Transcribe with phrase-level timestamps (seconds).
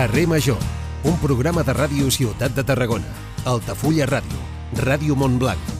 [0.00, 0.56] Carrer Major,
[1.04, 3.10] un programa de ràdio Ciutat de Tarragona,
[3.44, 4.38] Altafulla Ràdio,
[4.78, 5.74] Ràdio Montblanc,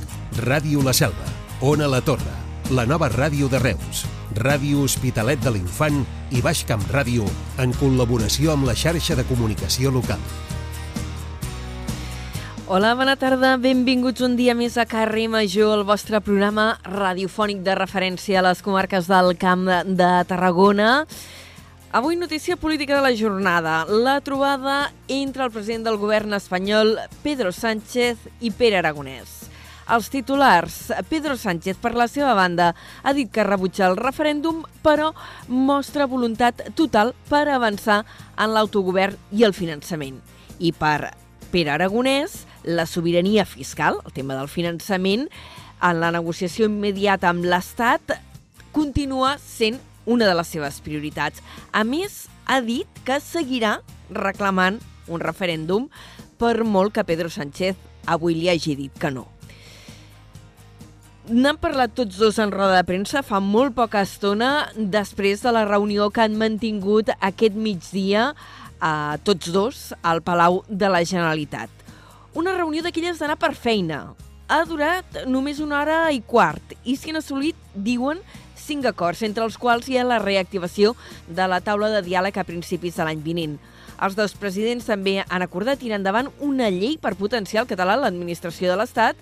[0.45, 1.25] Ràdio La Selva,
[1.65, 2.35] Ona La Torre,
[2.69, 4.03] la nova ràdio de Reus,
[4.37, 6.03] Ràdio Hospitalet de l'Infant
[6.37, 7.25] i Baix Camp Ràdio
[7.65, 10.21] en col·laboració amb la xarxa de comunicació local.
[12.69, 13.57] Hola, bona tarda.
[13.57, 18.61] Benvinguts un dia més a Carrer Major, el vostre programa radiofònic de referència a les
[18.61, 21.07] comarques del Camp de Tarragona.
[21.93, 23.85] Avui notícia política de la jornada.
[23.85, 29.51] La trobada entre el president del govern espanyol, Pedro Sánchez, i Pere Aragonès.
[29.91, 30.93] Els titulars.
[31.11, 35.11] Pedro Sánchez, per la seva banda, ha dit que rebutja el referèndum, però
[35.49, 38.05] mostra voluntat total per avançar
[38.39, 40.23] en l'autogovern i el finançament.
[40.63, 41.11] I per
[41.51, 45.27] Pere Aragonès, la sobirania fiscal, el tema del finançament,
[45.83, 48.15] en la negociació immediata amb l'Estat,
[48.71, 51.43] continua sent una de les seves prioritats.
[51.73, 53.79] A més, ha dit que seguirà
[54.11, 55.87] reclamant un referèndum
[56.41, 57.79] per molt que Pedro Sánchez
[58.11, 59.29] avui li hagi dit que no.
[61.31, 65.63] N'han parlat tots dos en roda de premsa fa molt poca estona després de la
[65.69, 68.33] reunió que han mantingut aquest migdia
[68.81, 71.71] a tots dos al Palau de la Generalitat.
[72.35, 74.09] Una reunió d'aquelles d'anar per feina.
[74.51, 78.21] Ha durat només una hora i quart i s'hi han assolit, diuen,
[78.57, 80.95] cinc acords, entre els quals hi ha la reactivació
[81.29, 83.59] de la taula de diàleg a principis de l'any vinent.
[84.01, 88.05] Els dos presidents també han acordat tirar endavant una llei per potenciar el català a
[88.07, 89.19] l'administració de l'Estat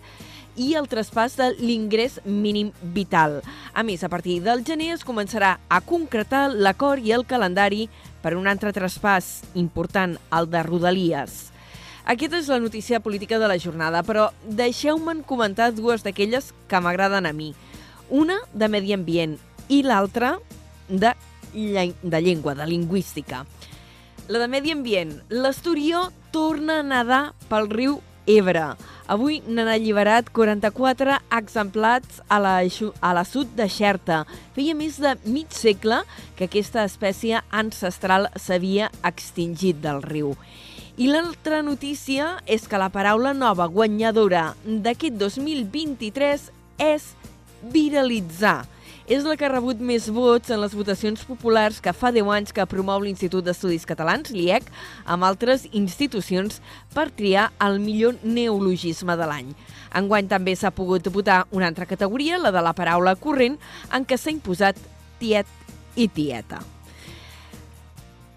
[0.58, 3.40] i el traspàs de l'ingrés mínim vital.
[3.74, 7.86] A més, a partir del gener es començarà a concretar l'acord i el calendari
[8.22, 11.38] per un altre traspàs important, el de Rodalies.
[12.08, 17.28] Aquesta és la notícia política de la jornada, però deixeu-me'n comentar dues d'aquelles que m'agraden
[17.28, 17.50] a mi.
[18.08, 19.34] Una de medi ambient
[19.68, 20.38] i l'altra
[20.88, 21.10] de,
[21.52, 23.42] de llengua, de lingüística.
[24.32, 25.18] La de medi ambient.
[25.28, 27.20] L'Esturió torna a nedar
[27.50, 28.70] pel riu Ebre.
[29.08, 34.22] Avui n'han alliberat 44 exemplats a la, a la sud de Xerta.
[34.56, 36.00] Feia més de mig segle
[36.40, 40.32] que aquesta espècie ancestral s'havia extingit del riu.
[40.98, 46.48] I l'altra notícia és que la paraula nova guanyadora d'aquest 2023
[46.82, 47.04] és
[47.70, 48.64] viralitzar
[49.06, 52.50] és la que ha rebut més vots en les votacions populars que fa 10 anys
[52.56, 54.66] que promou l'Institut d'Estudis Catalans, l'IEC,
[55.06, 56.58] amb altres institucions
[56.96, 59.52] per triar el millor neologisme de l'any.
[60.02, 63.54] Enguany també s'ha pogut votar una altra categoria, la de la paraula corrent,
[63.94, 64.82] en què s'ha imposat
[65.22, 65.46] tiet
[65.94, 66.58] i tieta.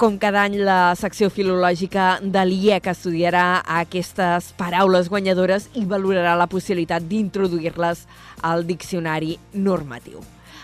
[0.02, 6.48] Com cada any, la secció filològica de l'IEC estudiarà aquestes paraules guanyadores i valorarà la
[6.50, 8.02] possibilitat d'introduir-les
[8.42, 10.24] al diccionari normatiu.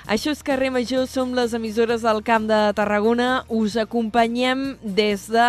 [0.09, 3.43] Això és Carrer Major, som les emissores del Camp de Tarragona.
[3.53, 5.45] Us acompanyem des de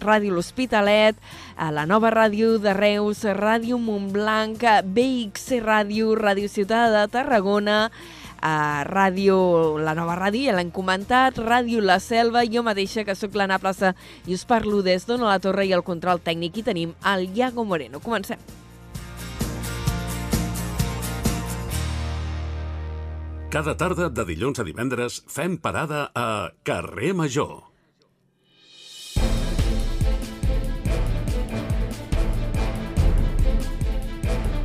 [0.00, 1.20] Ràdio L'Hospitalet,
[1.60, 7.90] a la nova ràdio de Reus, Ràdio Montblanc, BXC Ràdio, Ràdio Ciutat de Tarragona,
[8.42, 9.36] a Ràdio,
[9.82, 13.94] la nova ràdio, ja l'hem comentat, Ràdio La Selva, jo mateixa, que sóc l'Anna Plaça,
[14.26, 17.64] i us parlo des d'Ona la Torre i el control tècnic, i tenim el Iago
[17.64, 18.00] Moreno.
[18.00, 18.38] Comencem.
[23.48, 27.67] Cada tarda de dilluns a divendres fem parada a Carrer Major.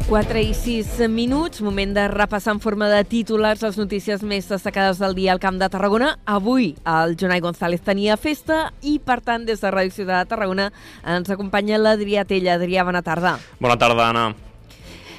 [0.03, 4.99] Quatre i sis minuts, moment de repassar en forma de titulars les notícies més destacades
[4.99, 6.11] del dia al Camp de Tarragona.
[6.27, 10.69] Avui el Jonai González tenia festa i, per tant, des de Ràdio Ciutat de Tarragona
[11.07, 12.59] ens acompanya l'Adrià Tella.
[12.59, 13.37] Adrià, bona tarda.
[13.63, 14.52] Bona tarda, Anna.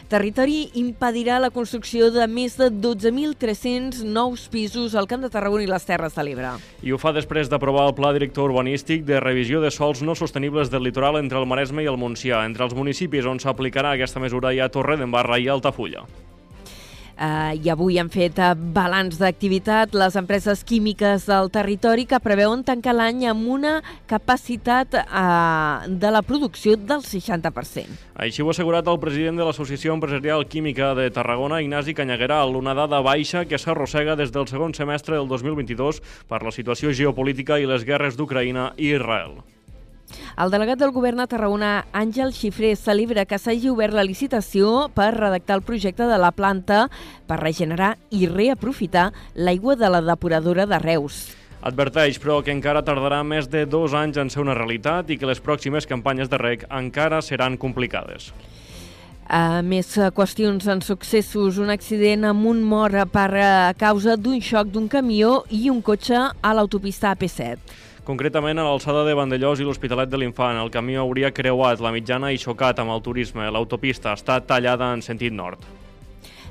[0.04, 5.70] Territori impedirà la construcció de més de 12.300 nous pisos al Camp de Tarragona i
[5.70, 6.50] les Terres de l'Ebre.
[6.84, 10.68] I ho fa després d'aprovar el Pla Director Urbanístic de revisió de sols no sostenibles
[10.68, 12.44] del litoral entre el Maresme i el Montsià.
[12.44, 16.04] Entre els municipis on s'aplicarà aquesta mesura hi ha Torre d'Embarra i Altafulla.
[17.14, 22.64] Uh, I avui han fet uh, balanç d'activitat les empreses químiques del territori que preveuen
[22.66, 23.74] tancar l'any amb una
[24.10, 28.02] capacitat uh, de la producció del 60%.
[28.18, 32.74] Així ho ha assegurat el president de l'Associació Empresarial Química de Tarragona, Ignasi Canyagueral, una
[32.74, 37.70] dada baixa que s'arrossega des del segon semestre del 2022 per la situació geopolítica i
[37.70, 39.44] les guerres d'Ucraïna i Israel.
[40.34, 45.12] El delegat del govern a Tarragona, Àngel Xifré, celebra que s'hagi obert la licitació per
[45.14, 46.88] redactar el projecte de la planta
[47.28, 51.28] per regenerar i reaprofitar l'aigua de la depuradora de Reus.
[51.64, 55.30] Adverteix, però, que encara tardarà més de dos anys en ser una realitat i que
[55.30, 58.32] les pròximes campanyes de rec encara seran complicades.
[59.24, 61.62] Uh, més uh, qüestions en successos.
[61.62, 66.18] Un accident amb un mort per uh, causa d'un xoc d'un camió i un cotxe
[66.20, 67.93] a l'autopista AP7.
[68.04, 72.34] Concretament, a l'alçada de Vandellós i l'Hospitalet de l'Infant, el camió hauria creuat la mitjana
[72.34, 73.46] i xocat amb el turisme.
[73.48, 75.64] L'autopista està tallada en sentit nord.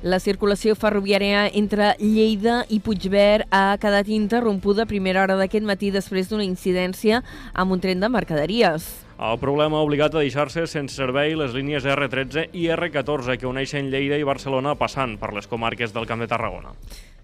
[0.01, 5.94] La circulació ferroviària entre Lleida i Puigverd ha quedat interrompuda a primera hora d'aquest matí
[5.94, 7.21] després d'una incidència
[7.53, 8.89] amb un tren de mercaderies.
[9.21, 13.94] El problema ha obligat a deixar-se sense servei les línies R13 i R14 que uneixen
[13.94, 16.73] Lleida i Barcelona passant per les comarques del Camp de Tarragona.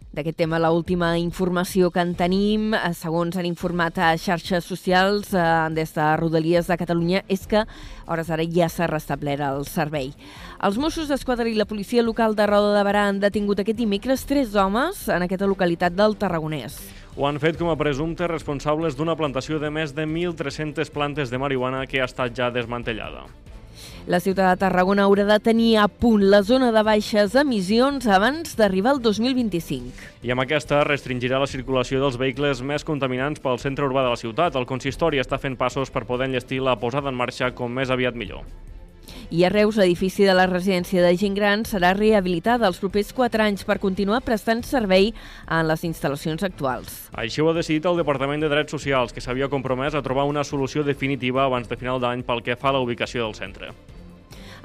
[0.09, 5.35] D'aquest tema, l última informació que en tenim, eh, segons han informat a xarxes socials
[5.37, 7.61] eh, des de Rodalies de Catalunya, és que
[8.07, 10.09] hores ara ja s'ha restablert el servei.
[10.65, 14.25] Els Mossos d'Esquadra i la policia local de Roda de Barà han detingut aquest dimecres
[14.25, 16.79] tres homes en aquesta localitat del Tarragonès.
[17.15, 21.37] Ho han fet com a presumptes responsables d'una plantació de més de 1.300 plantes de
[21.37, 23.27] marihuana que ha estat ja desmantellada.
[24.07, 28.55] La ciutat de Tarragona haurà de tenir a punt la zona de baixes emissions abans
[28.55, 30.07] d'arribar al 2025.
[30.23, 34.21] I amb aquesta restringirà la circulació dels vehicles més contaminants pel centre urbà de la
[34.21, 34.55] ciutat.
[34.55, 38.15] El consistori està fent passos per poder enllestir la posada en marxa com més aviat
[38.15, 38.47] millor.
[39.31, 43.43] I a Reus, l'edifici de la residència de gent gran serà rehabilitada els propers 4
[43.45, 45.11] anys per continuar prestant servei
[45.45, 46.95] en les instal·lacions actuals.
[47.13, 50.41] Així ho ha decidit el Departament de Drets Socials, que s'havia compromès a trobar una
[50.41, 53.69] solució definitiva abans de final d'any pel que fa a la ubicació del centre.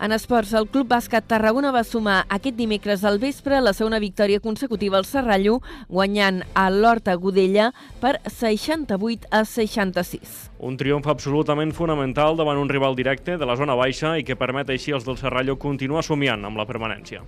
[0.03, 4.41] En esports, el Club Bàsquet Tarragona va sumar aquest dimecres al vespre la segona victòria
[4.43, 7.71] consecutiva al Serrallo, guanyant a l'Horta Godella
[8.03, 10.35] per 68 a 66.
[10.59, 14.71] Un triomf absolutament fonamental davant un rival directe de la zona baixa i que permet
[14.75, 17.23] així als del Serrallo continuar somiant amb la permanència.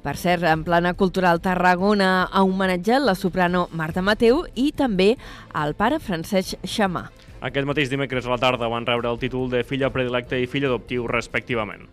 [0.00, 5.12] Per cert, en plana cultural Tarragona ha homenatjat la soprano Marta Mateu i també
[5.52, 7.10] el pare Francesc Xamà.
[7.40, 10.68] Aquest mateix dimecres a la tarda van rebre el títol de filla predilecta i fill
[10.68, 11.86] adoptiu, respectivament.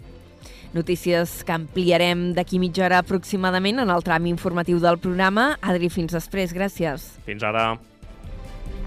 [0.76, 5.54] Notícies que ampliarem d'aquí mitja hora aproximadament en el tram informatiu del programa.
[5.64, 6.52] Adri, fins després.
[6.54, 7.14] Gràcies.
[7.26, 7.78] Fins ara.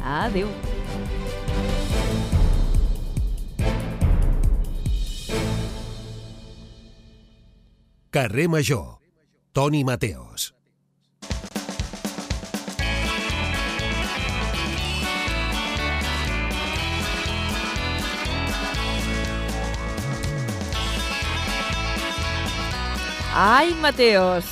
[0.05, 0.53] Adéu.
[8.11, 8.99] Carrer Major.
[9.53, 10.53] Toni Mateos.
[23.35, 24.44] Ai, Mateos.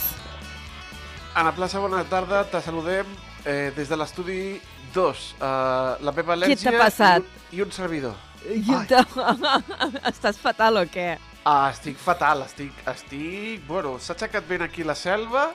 [1.35, 2.45] Ana Plaça, bona tarda.
[2.45, 3.07] Te saludem
[3.45, 4.61] eh, des de l'estudi
[4.95, 5.23] 2.
[5.39, 7.27] Uh, la meva al·lèrgia t'ha passat?
[7.51, 8.15] I, un, i un servidor.
[10.13, 11.17] Estàs fatal o què?
[11.43, 12.75] Ah, estic fatal, estic...
[12.87, 13.67] estic...
[13.67, 15.49] Bueno, s'ha aixecat ben aquí la selva.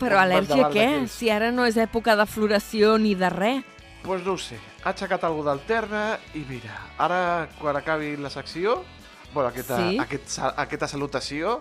[0.00, 0.88] Però Un al·lèrgia què?
[1.12, 3.62] Si ara no és època de floració ni de res.
[3.62, 4.56] Doncs pues no ho sé.
[4.84, 8.78] Ha aixecat algú del terra i mira, ara quan acabi la secció,
[9.34, 9.96] bueno, aquesta, Sí?
[9.98, 11.60] aquest, aquesta salutació,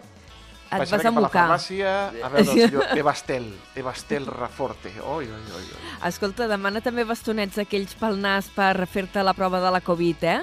[0.72, 3.46] Et vas cap a la farmàcia a veure el senyor Ebastel,
[3.78, 4.92] Ebastel Raforte.
[5.02, 5.82] Oi, oi, oi, oi.
[6.10, 10.40] Escolta, demana també bastonets aquells pel nas per fer-te la prova de la Covid, eh?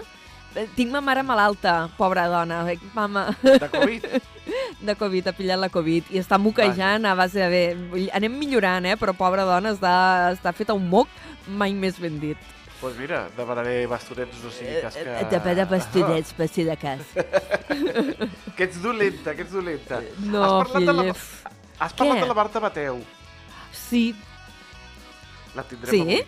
[0.54, 2.62] Eh, Tinc ma mare malalta, pobra dona.
[2.70, 4.06] Eh, Mama, De Covid?
[4.86, 7.62] de Covid, ha pillat la Covid i està moquejant a base de...
[7.92, 8.96] Bé, anem millorant, eh?
[9.00, 9.94] Però pobra dona està,
[10.36, 11.08] està feta un moc
[11.48, 12.50] mai més ben dit.
[12.82, 15.02] Doncs pues mira, demanaré bastonets, no sigui cas que...
[15.06, 17.00] Eh, De, de bastonets, per si de cas.
[18.56, 20.00] Que ets dolenta, que ets dolenta.
[20.18, 21.04] No, Has parlat de la,
[21.78, 22.20] has parlat Què?
[22.24, 22.98] de la Marta Mateu.
[23.72, 24.02] Sí.
[25.54, 26.00] La tindrem Sí?
[26.00, 26.18] avui.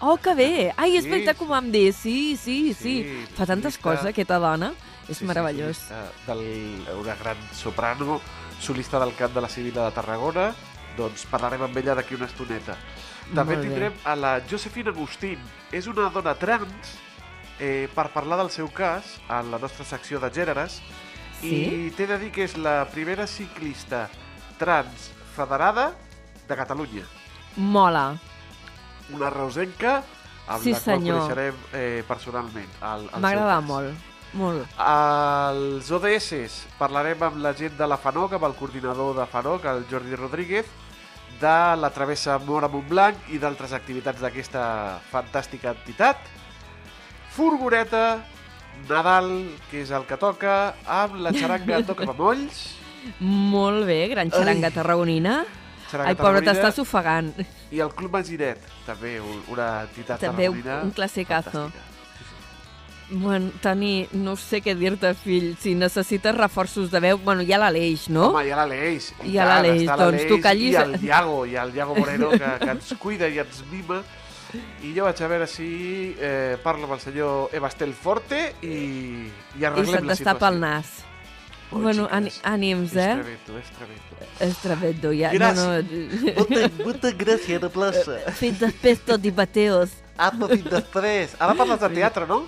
[0.00, 0.50] Oh, que bé!
[0.76, 1.92] Ai, és Sí, veritat que ho vam dir.
[1.94, 2.96] Sí, sí, sí.
[3.04, 3.82] Sí, Fa tantes solista.
[3.86, 4.72] coses, aquesta dona.
[5.08, 5.78] És Sí, meravellós.
[5.78, 5.94] Sí,
[6.26, 6.42] del,
[6.98, 8.20] una gran soprano,
[8.60, 10.50] solista del cant de la Civila de Tarragona.
[10.98, 12.76] Doncs parlarem amb ella d'aquí una estoneta.
[13.32, 13.68] També Molt bé.
[13.70, 15.38] tindrem a la Josephine Agustín.
[15.72, 16.92] És una dona trans
[17.58, 20.80] eh, per parlar del seu cas en la nostra secció de gèneres.
[21.40, 21.54] Sí?
[21.88, 24.08] I t'he de dir que és la primera ciclista
[24.58, 25.92] trans federada
[26.48, 27.04] de Catalunya.
[27.56, 28.14] Mola.
[29.12, 30.02] Una reusenca
[30.46, 31.18] amb Sí, la qual senyor.
[31.20, 32.68] coneixerem eh, personalment.
[33.20, 33.94] M'agrada molt.
[34.34, 34.66] Molt.
[34.76, 39.84] Als ODS parlarem amb la gent de la FANOC, amb el coordinador de FANOC, el
[39.90, 40.66] Jordi Rodríguez,
[41.44, 44.62] de la travessa Mora Montblanc i d'altres activitats d'aquesta
[45.10, 46.16] fantàstica entitat.
[47.34, 48.22] Furgoneta,
[48.88, 49.28] Nadal,
[49.70, 52.64] que és el que toca, amb la xaranga Toca Mamolls,
[53.20, 54.72] Molt bé, gran xaranga Ai.
[54.74, 55.34] tarragonina.
[55.90, 57.34] xaranga Ai, pobra, tarragonina, t'estàs ofegant.
[57.70, 61.50] i el Club Maginet, també un- una entitat També un- tarragonina un classicazo.
[61.50, 61.93] fantàstica.
[63.10, 65.50] Bueno, Toni, no sé què dir-te, fill.
[65.60, 67.18] Si necessites reforços de veu...
[67.20, 68.30] Bueno, hi ha l'Aleix, no?
[68.32, 69.10] Home, hi ha l'Aleix.
[69.22, 72.52] i Hi ha l'Aleix, doncs tu callis- I el Iago, i el Iago Moreno, que,
[72.64, 74.00] que ens cuida i ens mima.
[74.86, 75.68] I jo vaig a veure si
[76.18, 80.48] eh, parlo amb el senyor Ebastel Forte i, i I arreglem se la situació.
[80.48, 80.92] el nas.
[81.74, 83.14] Oi, bueno, xiques, ànims, És eh?
[83.18, 84.26] tremendo, és tremendo.
[84.46, 85.32] És tremendo, ja.
[85.34, 85.58] Gràcies.
[85.58, 86.34] No, no.
[86.38, 88.18] Molta, molta gràcia de plaça.
[88.38, 89.96] Fins després, tot i Mateos.
[90.16, 91.34] Ah, però fins després.
[91.42, 92.44] Ara parles de teatre, no?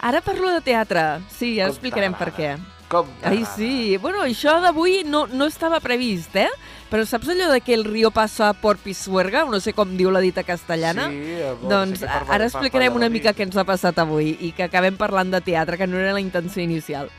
[0.00, 1.04] Ara parlo de teatre.
[1.32, 2.56] Sí, Com explicarem per què.
[2.88, 3.08] Com?
[3.26, 3.96] Ai, sí.
[3.98, 6.50] Bueno, això d'avui no, no estava previst, eh?
[6.86, 9.42] Però saps allò de que el río passa por Pisuerga?
[9.50, 11.08] No sé com diu la dita castellana.
[11.10, 14.52] Sí, eh, bon, doncs sí ara explicarem una mica què ens ha passat avui i
[14.54, 17.10] que acabem parlant de teatre, que no era la intenció inicial.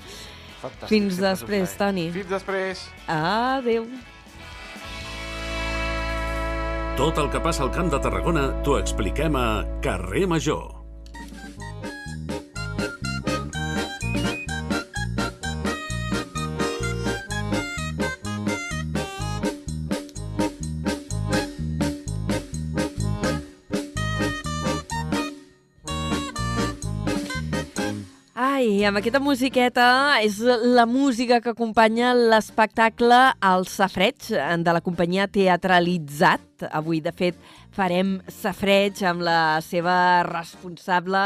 [0.62, 1.76] Fantàstic, Fins després.
[1.78, 2.08] Toni.
[2.16, 2.88] Fins després.
[3.12, 3.90] Adéu.
[6.98, 9.48] Tot el que passa al Camp de Tarragona t'ho expliquem a
[9.86, 10.77] Carrer Major.
[28.68, 29.84] Ai, amb aquesta musiqueta
[30.20, 33.16] és la música que acompanya l'espectacle
[33.48, 36.66] El Safreig de la companyia Teatralitzat.
[36.76, 37.38] Avui, de fet,
[37.72, 39.96] farem Safreig amb la seva
[40.28, 41.22] responsable,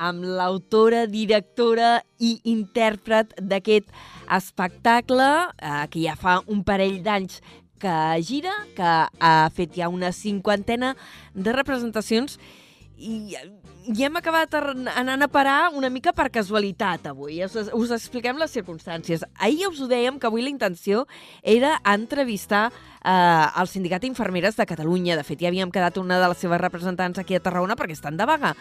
[0.00, 3.92] amb l'autora, directora i intèrpret d'aquest
[4.38, 5.28] espectacle,
[5.60, 7.42] eh, que ja fa un parell d'anys
[7.82, 10.94] que gira, que ha fet ja una cinquantena
[11.34, 12.67] de representacions i,
[12.98, 17.38] i hem acabat anant a parar una mica per casualitat avui.
[17.44, 19.22] Us, us expliquem les circumstàncies.
[19.38, 21.06] Ahir us ho dèiem que avui la intenció
[21.42, 25.16] era entrevistar eh, el Sindicat d'Infermeres de Catalunya.
[25.16, 28.18] De fet, ja havíem quedat una de les seves representants aquí a Tarragona perquè estan
[28.18, 28.56] de vaga.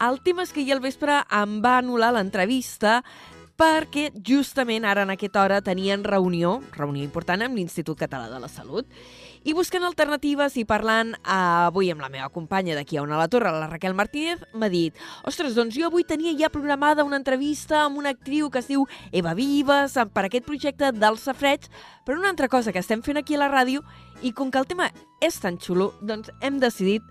[0.00, 3.02] El tema és que ahir al vespre em va anul·lar l'entrevista
[3.62, 8.48] perquè justament ara en aquesta hora tenien reunió, reunió important amb l'Institut Català de la
[8.50, 8.88] Salut,
[9.44, 11.36] i buscant alternatives i parlant eh,
[11.68, 14.70] avui amb la meva companya d'aquí a una a la torre, la Raquel Martínez, m'ha
[14.72, 14.96] dit
[15.28, 18.86] ostres, doncs jo avui tenia ja programada una entrevista amb una actriu que es diu
[19.10, 21.66] Eva Vives per aquest projecte del Safreig,
[22.06, 23.82] però una altra cosa que estem fent aquí a la ràdio
[24.22, 27.02] i com que el tema és tan xulo, doncs hem decidit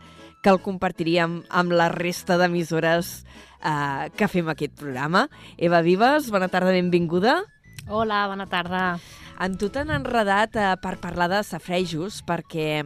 [0.42, 3.22] que el compartiríem amb la resta d'emissores
[3.62, 5.28] eh, que fem aquest programa.
[5.58, 7.42] Eva Vives, bona tarda, benvinguda.
[7.88, 9.00] Hola, bona tarda.
[9.40, 12.84] En tu t'han enredat eh, per parlar de safrejos perquè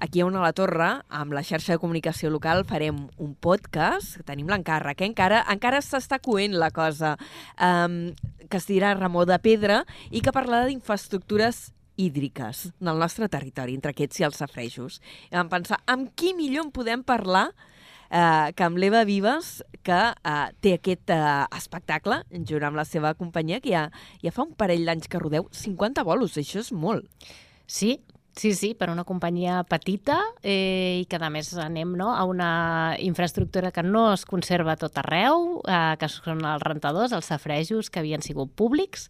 [0.00, 4.18] aquí a una a la torre, amb la xarxa de comunicació local, farem un podcast,
[4.26, 5.10] tenim l'encàrrec, eh?
[5.12, 7.16] encara, encara s'està coent la cosa,
[7.60, 8.08] um,
[8.48, 11.68] que es dirà Ramó de Pedra i que parlarà d'infraestructures
[12.00, 15.00] hídriques del nostre territori, entre aquests i els safrejos.
[15.28, 17.50] I vam pensar, amb qui millor en podem parlar
[18.10, 21.20] eh, que amb l'Eva Vives, que eh, té aquest eh,
[21.56, 23.86] espectacle, junt amb la seva companyia, que ja,
[24.22, 27.06] ja fa un parell d'anys que rodeu 50 bolos, això és molt.
[27.70, 28.00] Sí,
[28.36, 32.96] sí, sí, per una companyia petita eh, i que a més anem no, a una
[33.02, 38.00] infraestructura que no es conserva tot arreu, eh, que són els rentadors, els safrejos que
[38.00, 39.08] havien sigut públics,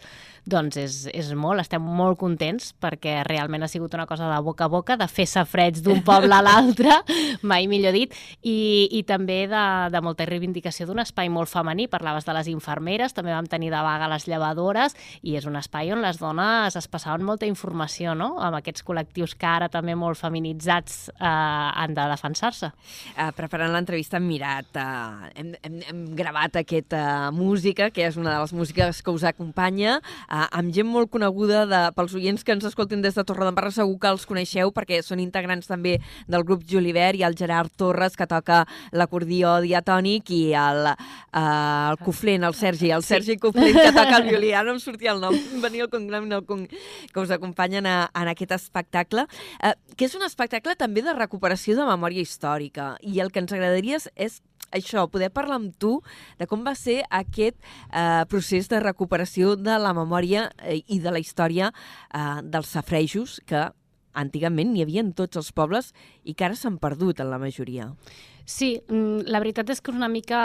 [0.50, 4.67] doncs és, és molt, estem molt contents perquè realment ha sigut una cosa de boca
[4.67, 6.97] a boca, de fer safreig d'un poble a l'altre,
[7.43, 12.27] mai millor dit, i, i també de, de molta reivindicació d'un espai molt femení, parlaves
[12.27, 16.03] de les infermeres, també vam tenir de vaga les llevadores, i és un espai on
[16.03, 21.11] les dones es passaven molta informació, no?, amb aquests col·lectius que ara també molt feminitzats
[21.12, 22.71] eh, han de defensar-se.
[23.17, 28.35] Uh, preparant l'entrevista hem mirat, uh, hem, hem, hem gravat aquesta música, que és una
[28.35, 29.99] de les músiques que us acompanya,
[30.29, 33.99] uh, amb gent molt coneguda, de, pels oients que ens escoltin des de Torredembarra segur
[34.00, 35.99] que els coneixeu perquè són integrants també
[36.31, 42.00] del grup Julivert i el Gerard Torres, que toca l'acordió diatònic, i el, uh, el
[42.05, 43.14] Coflent, el Sergi, el Sí.
[43.14, 44.52] Sergi Coflent, que toca el violí.
[44.52, 48.11] Ara no em sortia el nom, venia el cognom no, com, que us acompanyen a,
[48.14, 52.95] en aquest espectacle, eh, que és un espectacle també de recuperació de memòria històrica.
[53.00, 54.40] I el que ens agradaria és
[54.71, 55.99] això, poder parlar amb tu
[56.38, 61.11] de com va ser aquest eh, procés de recuperació de la memòria eh, i de
[61.11, 63.69] la història eh, dels safrejos, que
[64.14, 65.92] antigament n'hi havia en tots els pobles
[66.25, 67.90] i que ara s'han perdut en la majoria.
[68.50, 70.38] Sí, mm, la veritat és que una mica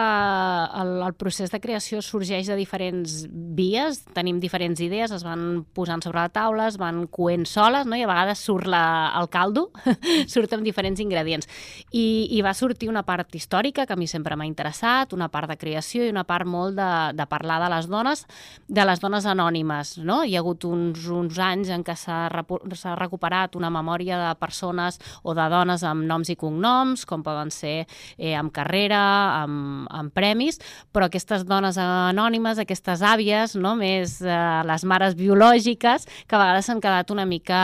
[0.77, 3.23] el, el procés de creació sorgeix de diferents
[3.57, 7.97] vies, tenim diferents idees, es van posant sobre la taula, es van coent soles, no?
[7.97, 8.83] i a vegades surt la,
[9.17, 9.71] el caldo,
[10.33, 11.49] surt amb diferents ingredients.
[11.97, 15.49] I, I va sortir una part històrica, que a mi sempre m'ha interessat, una part
[15.49, 18.21] de creació i una part molt de, de parlar de les dones,
[18.69, 19.95] de les dones anònimes.
[20.05, 20.19] No?
[20.21, 25.33] Hi ha hagut uns, uns anys en què s'ha recuperat una memòria de persones o
[25.33, 29.01] de dones amb noms i cognoms, com poden ser eh, amb carrera,
[29.43, 30.59] amb, amb premis,
[30.93, 33.75] però aquestes dones anònimes, aquestes àvies, no?
[33.79, 34.37] més eh,
[34.67, 37.59] les mares biològiques, que a vegades s'han quedat una mica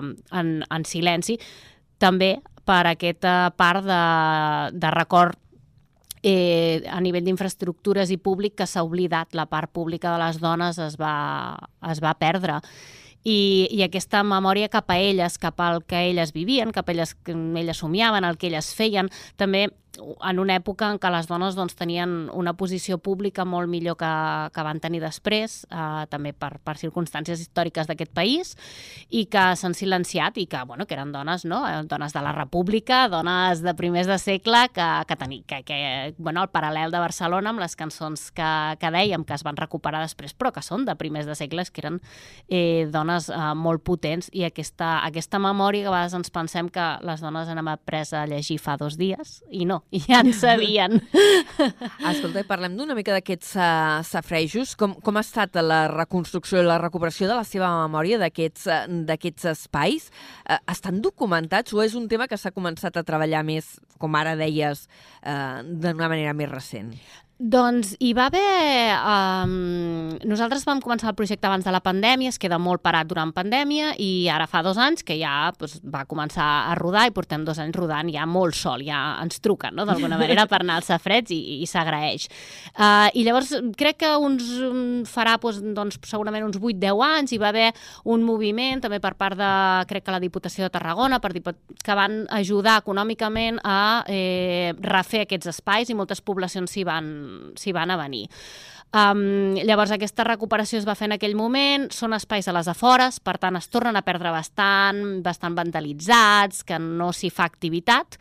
[0.00, 1.38] eh, en, en silenci,
[1.98, 4.02] també per aquesta part de,
[4.80, 5.38] de record
[6.24, 10.80] eh, a nivell d'infraestructures i públic que s'ha oblidat, la part pública de les dones
[10.80, 11.14] es va,
[11.92, 12.58] es va perdre.
[13.24, 17.14] I, i aquesta memòria cap a elles, cap al que elles vivien, cap a elles
[17.14, 19.08] que elles somiaven, el que elles feien,
[19.40, 19.70] també
[20.00, 24.10] en una època en què les dones doncs, tenien una posició pública molt millor que,
[24.54, 28.54] que van tenir després, eh, també per, per circumstàncies històriques d'aquest país,
[29.10, 31.62] i que s'han silenciat i que, bueno, que eren dones, no?
[31.68, 35.78] Eh, dones de la República, dones de primers de segle, que, que, teni, que, que
[36.18, 40.02] bueno, el paral·lel de Barcelona amb les cançons que, que dèiem, que es van recuperar
[40.04, 42.00] després, però que són de primers de segles, que eren
[42.48, 46.88] eh, dones eh, molt potents, i aquesta, aquesta memòria que a vegades ens pensem que
[47.04, 51.00] les dones hem après a llegir fa dos dies, i no, ja en sabien.
[52.10, 54.74] Escolta, parlem d'una mica d'aquests uh, safrejos.
[54.80, 58.80] Com, com ha estat la reconstrucció i la recuperació de la seva memòria d'aquests uh,
[59.10, 60.10] d'aquests espais?
[60.44, 64.36] Uh, estan documentats o és un tema que s'ha començat a treballar més, com ara
[64.38, 64.86] deies,
[65.22, 66.94] uh, d'una manera més recent?
[67.34, 68.94] Doncs hi va haver...
[68.94, 73.32] Um, nosaltres vam començar el projecte abans de la pandèmia, es queda molt parat durant
[73.34, 77.42] pandèmia i ara fa dos anys que ja pues, va començar a rodar i portem
[77.44, 79.82] dos anys rodant ja molt sol, ja ens truquen no?
[79.88, 82.28] d'alguna manera per anar als safrets i, i s'agraeix.
[82.78, 84.46] Uh, I llavors crec que uns
[85.10, 87.72] farà pues, doncs, segurament uns 8-10 anys hi va haver
[88.14, 89.50] un moviment també per part de,
[89.90, 95.50] crec que la Diputació de Tarragona, per, que van ajudar econòmicament a eh, refer aquests
[95.56, 97.12] espais i moltes poblacions s'hi van
[97.58, 98.28] s'hi van a venir.
[98.94, 103.18] Um, llavors, aquesta recuperació es va fer en aquell moment, són espais a les afores,
[103.18, 108.20] per tant, es tornen a perdre bastant, bastant vandalitzats, que no s'hi fa activitat,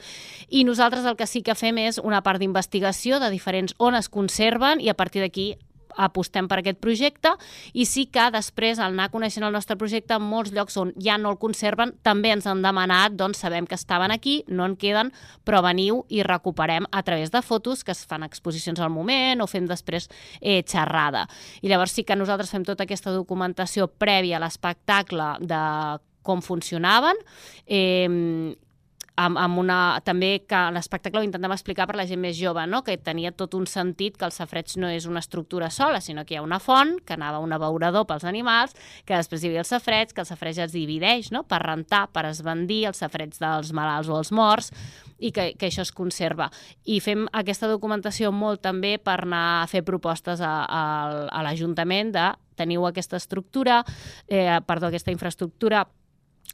[0.49, 4.09] i nosaltres el que sí que fem és una part d'investigació de diferents on es
[4.09, 5.51] conserven i a partir d'aquí
[5.97, 7.33] apostem per aquest projecte
[7.73, 11.17] i sí que després, al anar coneixent el nostre projecte, en molts llocs on ja
[11.21, 15.11] no el conserven, també ens han demanat, doncs sabem que estaven aquí, no en queden,
[15.45, 19.49] però veniu i recuperem a través de fotos que es fan exposicions al moment o
[19.49, 20.09] fem després
[20.41, 21.27] eh, xerrada.
[21.61, 25.61] I llavors sí que nosaltres fem tota aquesta documentació prèvia a l'espectacle de
[26.23, 27.17] com funcionaven,
[27.67, 28.55] eh,
[29.15, 32.81] amb, amb una, també que l'espectacle ho intentem explicar per la gent més jove, no?
[32.85, 36.35] que tenia tot un sentit que el safreig no és una estructura sola, sinó que
[36.35, 38.73] hi ha una font, que anava un abeurador pels animals,
[39.05, 41.43] que després hi havia el safreig, que el safreig es divideix no?
[41.45, 44.73] per rentar, per esbandir els safreig dels malalts o els morts,
[45.23, 46.49] i que, que això es conserva.
[46.89, 50.83] I fem aquesta documentació molt també per anar a fer propostes a, a,
[51.29, 53.81] a l'Ajuntament de teniu aquesta estructura,
[54.27, 55.85] eh, perdó, aquesta infraestructura,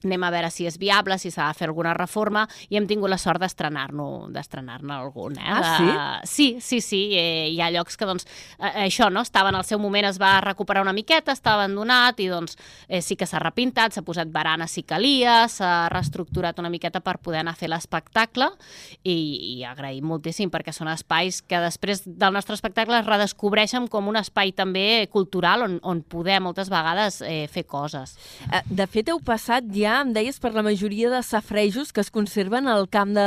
[0.04, 3.12] anem a veure si és viable, si s'ha de fer alguna reforma, i hem tingut
[3.12, 5.38] la sort d'estrenar-ne d'estrenar-ne algun.
[5.40, 5.48] Eh?
[5.50, 6.56] Ah, sí?
[6.60, 7.02] sí, sí, sí.
[7.18, 9.24] Eh, hi ha llocs que, doncs, eh, això, no?
[9.26, 12.58] Estava en el seu moment, es va recuperar una miqueta, està abandonat, i, doncs,
[12.88, 17.18] eh, sí que s'ha repintat, s'ha posat barana si calia, s'ha reestructurat una miqueta per
[17.24, 18.50] poder anar a fer l'espectacle,
[19.04, 19.18] i,
[19.60, 24.20] i agraïm moltíssim, perquè són espais que després del nostre espectacle es redescobreixen com un
[24.20, 28.16] espai també cultural on, on poder moltes vegades eh, fer coses.
[28.50, 32.12] Eh, de fet, heu passat ja, em deies, per la majoria de safrejos que es
[32.14, 33.26] conserven al camp de,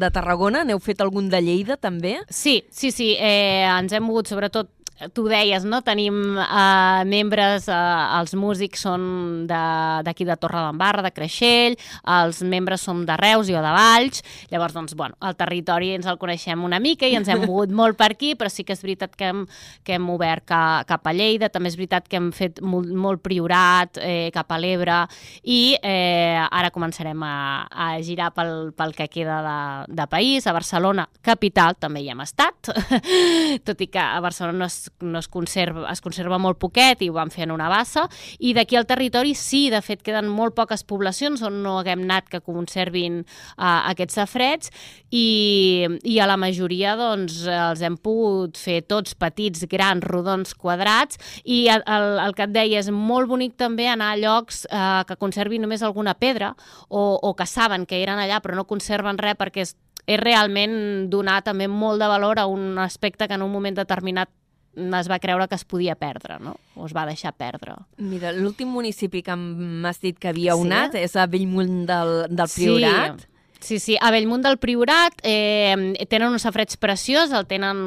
[0.00, 0.64] de Tarragona.
[0.64, 2.16] N'heu fet algun de Lleida, també?
[2.30, 3.12] Sí, sí, sí.
[3.18, 4.70] Eh, ens hem mogut, sobretot,
[5.14, 5.80] tu deies, no?
[5.86, 11.76] Tenim uh, membres, uh, els músics són d'aquí de, de Torre d'Embarra, de Creixell,
[12.18, 16.08] els membres som de Reus i o de Valls, llavors, doncs, bueno, el territori ens
[16.10, 18.82] el coneixem una mica i ens hem mogut molt per aquí, però sí que és
[18.82, 19.44] veritat que hem,
[19.86, 23.22] que hem obert ca, cap a Lleida, també és veritat que hem fet molt, molt
[23.22, 25.04] priorat eh, cap a l'Ebre
[25.46, 27.36] i eh, ara començarem a,
[27.70, 29.58] a girar pel, pel que queda de,
[29.94, 32.72] de país, a Barcelona, capital, també hi hem estat,
[33.68, 37.08] tot i que a Barcelona no és no es conserva, es conserva molt poquet i
[37.10, 38.06] ho van fer en una bassa,
[38.38, 42.28] i d'aquí al territori sí, de fet, queden molt poques poblacions on no haguem anat
[42.32, 44.72] que conservin uh, aquests safrets.
[45.08, 51.18] I, i a la majoria doncs, els hem pogut fer tots petits, grans, rodons, quadrats,
[51.44, 55.16] i el, el, que et deia és molt bonic també anar a llocs uh, que
[55.20, 56.52] conservin només alguna pedra
[56.88, 59.74] o, o que saben que eren allà però no conserven res perquè és
[60.08, 64.30] és realment donar també molt de valor a un aspecte que en un moment determinat
[64.76, 66.56] es va creure que es podia perdre, no?
[66.76, 67.74] o es va deixar perdre.
[67.98, 70.60] Mira, l'últim municipi que m'has dit que havia sí?
[71.02, 73.24] és a Bellmunt del, del Priorat.
[73.24, 73.34] Sí.
[73.60, 75.74] Sí, sí, a Bellmunt del Priorat eh,
[76.08, 77.80] tenen un safreig preciós, el tenen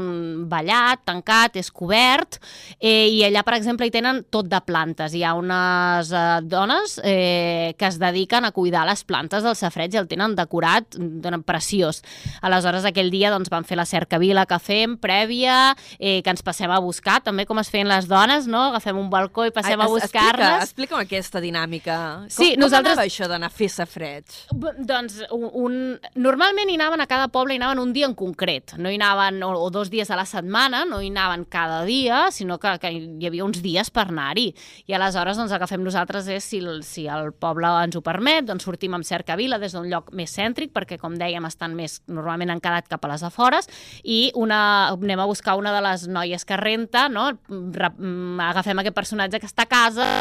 [0.52, 2.42] ballat, tancat, és cobert,
[2.78, 5.16] eh, i allà, per exemple, hi tenen tot de plantes.
[5.16, 9.96] Hi ha unes eh, dones eh, que es dediquen a cuidar les plantes del safreig
[9.96, 12.02] i el tenen decorat, donen preciós.
[12.44, 16.72] Aleshores, aquell dia doncs, van fer la cercavila que fem, prèvia, eh, que ens passem
[16.72, 18.68] a buscar, també com es feien les dones, no?
[18.74, 20.68] Agafem un balcó i passem Ai, a buscar-les.
[20.68, 21.98] Explica, explica'm aquesta dinàmica.
[22.28, 22.98] Sí, com, nosaltres...
[22.98, 24.40] com anava això d'anar a fer safreig?
[24.52, 25.61] Doncs un...
[25.69, 28.74] Normalment hi anaven a cada poble, hi anaven un dia en concret.
[28.82, 32.24] No hi anaven, o, o dos dies a la setmana, no hi anaven cada dia,
[32.32, 34.50] sinó que, que hi havia uns dies per anar-hi.
[34.88, 38.47] I aleshores doncs, el que fem nosaltres és, si, si el poble ens ho permet,
[38.50, 42.56] doncs sortim amb cercavila des d'un lloc més cèntric, perquè, com dèiem, estan més, normalment
[42.56, 43.69] han quedat cap a les afores,
[44.04, 44.62] i una,
[44.95, 47.32] anem a buscar una de les noies que renta, no?
[47.52, 50.12] Mm, agafem aquest personatge que està a casa,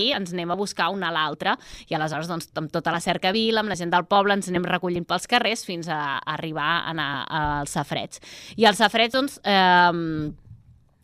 [0.00, 1.52] i ens anem a buscar una a l'altra
[1.90, 5.04] i aleshores doncs, amb tota la cercavila, amb la gent del poble ens anem recollint
[5.04, 8.22] pels carrers fins a, a arribar a anar als safrets.
[8.56, 10.32] I als safrets doncs, eh,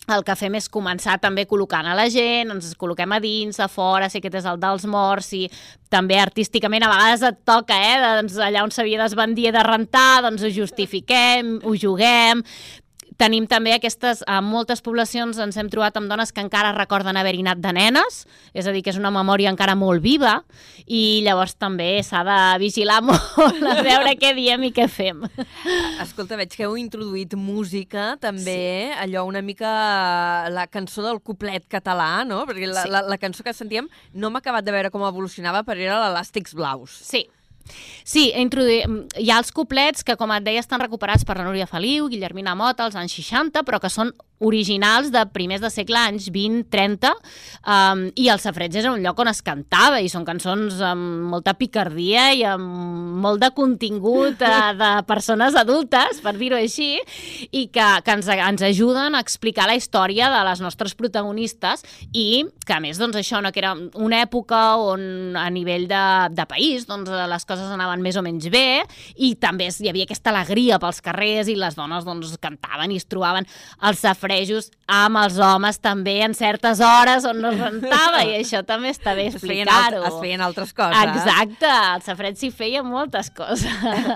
[0.09, 3.69] el que fem és començar també col·locant a la gent, ens col·loquem a dins, a
[3.69, 5.45] fora, si aquest és el dels morts, i
[5.93, 10.49] també artísticament a vegades et toca, eh, doncs allà on s'havia d'esbandir de rentar, doncs
[10.49, 12.41] ho justifiquem, ho juguem,
[13.19, 17.41] Tenim també aquestes, a moltes poblacions ens hem trobat amb dones que encara recorden haver-hi
[17.43, 18.21] anat de nenes,
[18.55, 20.37] és a dir, que és una memòria encara molt viva,
[20.87, 25.25] i llavors també s'ha de vigilar molt a veure què diem i què fem.
[26.01, 28.55] Escolta, veig que heu introduït música, també,
[28.93, 28.99] sí.
[29.03, 29.73] allò una mica
[30.55, 32.45] la cançó del cuplet català, no?
[32.47, 32.93] Perquè la, Sí.
[32.95, 36.55] la, la cançó que sentíem no m'ha acabat de veure com evolucionava, però era l'Elàstics
[36.55, 36.95] Blaus.
[37.03, 37.27] Sí.
[38.09, 38.87] Sí, introduït,
[39.21, 42.57] hi ha els couplets que, com et deia, estan recuperats per la Núria Feliu, Guillermina
[42.59, 47.13] Mota, als anys 60, però que són originals de primers de segle, anys 20-30,
[47.65, 51.55] um, i el Safreig era un lloc on es cantava, i són cançons amb molta
[51.59, 56.97] picardia i amb molt de contingut uh, de persones adultes, per dir-ho així,
[57.51, 62.45] i que, que ens, ens ajuden a explicar la història de les nostres protagonistes i
[62.65, 66.47] que, a més, doncs, això, no, que era una època on a nivell de, de
[66.49, 68.83] país doncs, les coses anaven més o menys bé
[69.17, 73.09] i també hi havia aquesta alegria pels carrers i les dones doncs, cantaven i es
[73.09, 73.49] trobaven
[73.89, 78.63] els safrejos amb els homes també en certes hores on no es rentava i això
[78.65, 80.05] també està bé explicar-ho.
[80.05, 80.97] es feien altres coses.
[81.13, 83.69] Exacte, el safreig s'hi feia moltes coses.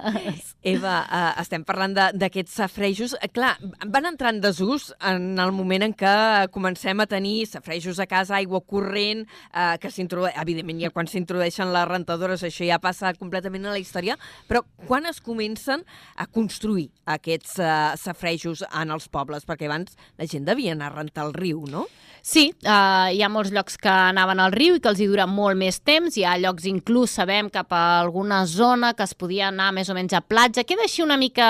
[0.72, 3.16] Eva, uh, estem parlant d'aquests safrejos.
[3.20, 6.14] Eh, Clar, van entrar en desús en el moment en què
[6.54, 10.36] comencem a tenir safrejos a casa, aigua corrent, uh, que s'introdueix...
[10.42, 14.16] Evidentment, ja quan s'introdueixen les rentadores això ja passa completament a la història,
[14.48, 15.84] però quan es comencen
[16.16, 19.46] a construir aquests uh, safrejos en els pobles?
[19.48, 21.86] Perquè abans la gent devia anar a rentar al riu, no?
[22.22, 25.24] Sí, uh, hi ha molts llocs que anaven al riu i que els hi dura
[25.26, 26.14] molt més temps.
[26.14, 29.96] Hi ha llocs, inclús, sabem, cap a alguna zona que es podia anar més o
[29.96, 30.62] menys a platja.
[30.62, 31.42] Queda així una mica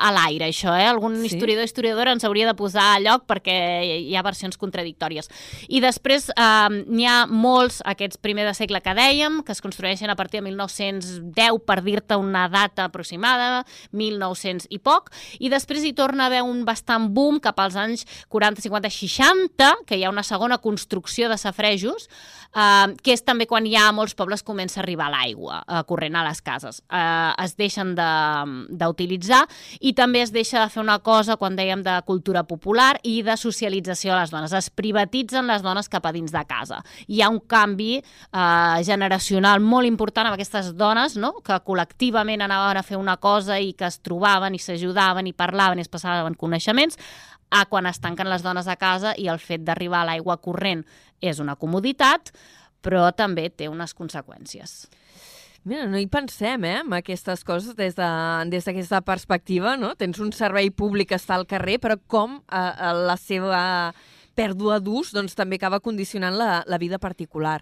[0.00, 0.86] a l'aire, això, eh?
[0.88, 1.26] Algun Sí.
[1.28, 3.58] historiador o historiadora ens hauria de posar a lloc perquè
[4.08, 5.28] hi ha versions contradictòries.
[5.68, 10.08] I després uh, n'hi ha molts, aquests primer de segle que dèiem, que es construeixen
[10.08, 15.92] a partir de 1910, per dir-te una data aproximada, 1900 i poc, i després hi
[15.92, 20.10] torna a haver un bastant boom cap als anys 40, 50, 60, que hi ha
[20.12, 22.08] una segona construcció de safrejos,
[22.54, 26.16] eh, que és també quan ja a molts pobles comença a arribar l'aigua eh, corrent
[26.18, 26.82] a les cases.
[26.90, 29.44] Eh, es deixen de- d'utilitzar
[29.80, 33.36] i també es deixa de fer una cosa, quan dèiem de cultura popular i de
[33.36, 34.52] socialització a les dones.
[34.52, 36.82] Es privatitzen les dones cap a dins de casa.
[37.08, 41.34] Hi ha un canvi eh, generacional molt important amb aquestes dones no?
[41.44, 45.78] que col·lectivament anaven a fer una cosa i que es trobaven i s'ajudaven i parlaven
[45.78, 46.98] i es passaven coneixements
[47.50, 50.84] a quan es tanquen les dones a casa i el fet d'arribar a l'aigua corrent
[51.20, 52.30] és una comoditat,
[52.80, 54.88] però també té unes conseqüències.
[55.64, 59.94] Mira, no hi pensem, eh, amb aquestes coses des de- des d'aquesta de, perspectiva, no?
[59.94, 63.92] Tens un servei públic que està al carrer, però com eh, eh, la seva
[64.40, 67.60] pèrdua d'ús doncs, també acaba condicionant la, la vida particular.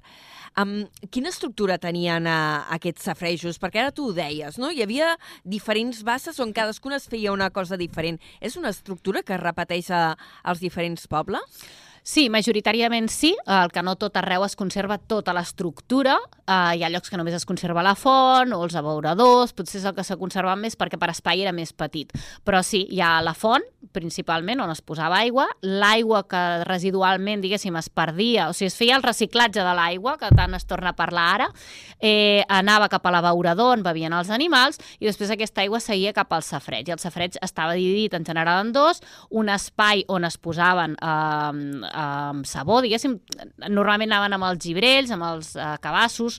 [0.59, 3.59] Um, quina estructura tenien uh, aquests safrejos?
[3.63, 4.71] Perquè ara tu ho deies, no?
[4.71, 5.13] Hi havia
[5.45, 8.21] diferents basses on cadascuna es feia una cosa diferent.
[8.41, 10.03] És una estructura que es repeteix a,
[10.45, 11.63] als diferents pobles?
[12.09, 16.15] Sí, majoritàriament sí, el que no tot arreu es conserva tota l'estructura,
[16.49, 19.85] eh, hi ha llocs que només es conserva la font o els abeuradors, potser és
[19.85, 22.15] el que s'ha conservat més perquè per espai era més petit.
[22.49, 27.77] Però sí, hi ha la font, principalment, on es posava aigua, l'aigua que residualment, diguéssim,
[27.77, 30.97] es perdia, o sigui, es feia el reciclatge de l'aigua, que tant es torna a
[30.97, 31.51] parlar ara,
[32.01, 36.33] eh, anava cap a l'abeurador on bevien els animals i després aquesta aigua seguia cap
[36.33, 36.89] al safreig.
[36.89, 41.97] I el safreig estava dividit en general en dos, un espai on es posaven eh,
[41.99, 43.17] amb sabó, diguéssim,
[43.67, 46.39] normalment anaven amb els gibrells, amb els eh, cabassos,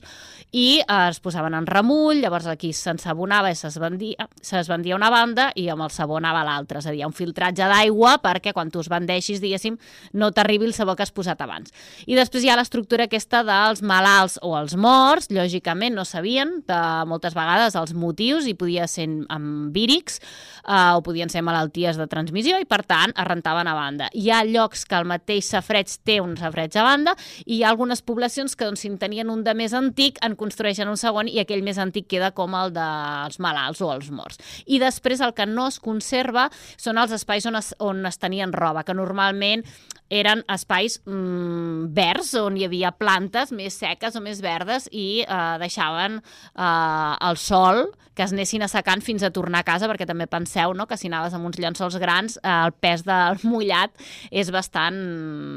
[0.50, 5.84] i eh, es posaven en remull, llavors aquí s'ensabonava i s'esbandia una banda i amb
[5.84, 9.42] el sabó anava l'altra, és a dir, un filtratge d'aigua perquè quan tu es bandeixis,
[9.42, 9.76] diguéssim,
[10.14, 11.74] no t'arribi el sabó que has posat abans.
[12.06, 16.80] I després hi ha l'estructura aquesta dels malalts o els morts, lògicament no sabien de,
[17.10, 22.08] moltes vegades els motius i podia ser amb vírics eh, o podien ser malalties de
[22.10, 24.10] transmissió i per tant es rentaven a banda.
[24.14, 27.70] Hi ha llocs que el mateix safreig té un safreig a banda i hi ha
[27.72, 31.28] algunes poblacions que doncs, si en tenien un de més antic en construeixen un segon
[31.28, 34.40] i aquell més antic queda com el dels malalts o els morts.
[34.66, 38.54] I després el que no es conserva són els espais on es, on es tenien
[38.56, 39.66] roba, que normalment
[40.10, 45.56] eren espais mm, verds on hi havia plantes més seques o més verdes i eh,
[45.62, 47.86] deixaven eh, el sol
[48.20, 51.08] que es anessin assecant fins a tornar a casa, perquè també penseu no, que si
[51.08, 53.94] anaves amb uns llençols grans eh, el pes del mullat
[54.28, 54.98] és bastant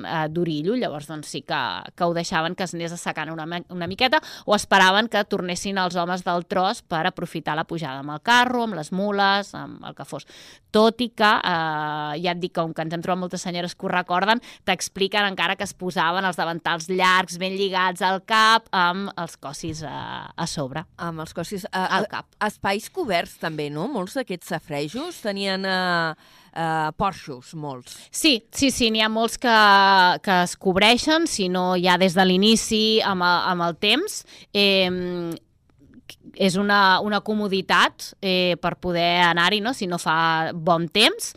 [0.05, 1.61] eh, durillo, llavors doncs sí que,
[1.91, 5.97] que ho deixaven que es anés assecant una, una miqueta o esperaven que tornessin els
[5.99, 9.97] homes del tros per aprofitar la pujada amb el carro, amb les mules, amb el
[9.97, 10.27] que fos.
[10.73, 13.89] Tot i que, eh, ja et dic, com que ens hem trobat moltes senyores que
[13.89, 19.11] ho recorden, t'expliquen encara que es posaven els davantals llargs, ben lligats al cap, amb
[19.19, 20.85] els cossis a, a sobre.
[20.97, 22.27] Amb els cossis a, Al cap.
[22.43, 23.87] Espais coberts també, no?
[23.91, 26.13] Molts d'aquests safrejos tenien eh,
[26.55, 27.95] eh, porxos, molts.
[28.11, 29.55] Sí, sí, sí, n'hi ha molts que,
[30.25, 34.21] que es cobreixen, si no ja des de l'inici amb, el- amb el temps.
[34.53, 35.33] Eh,
[36.35, 39.73] és una, una comoditat eh, per poder anar-hi, no?
[39.77, 41.33] si no fa bon temps.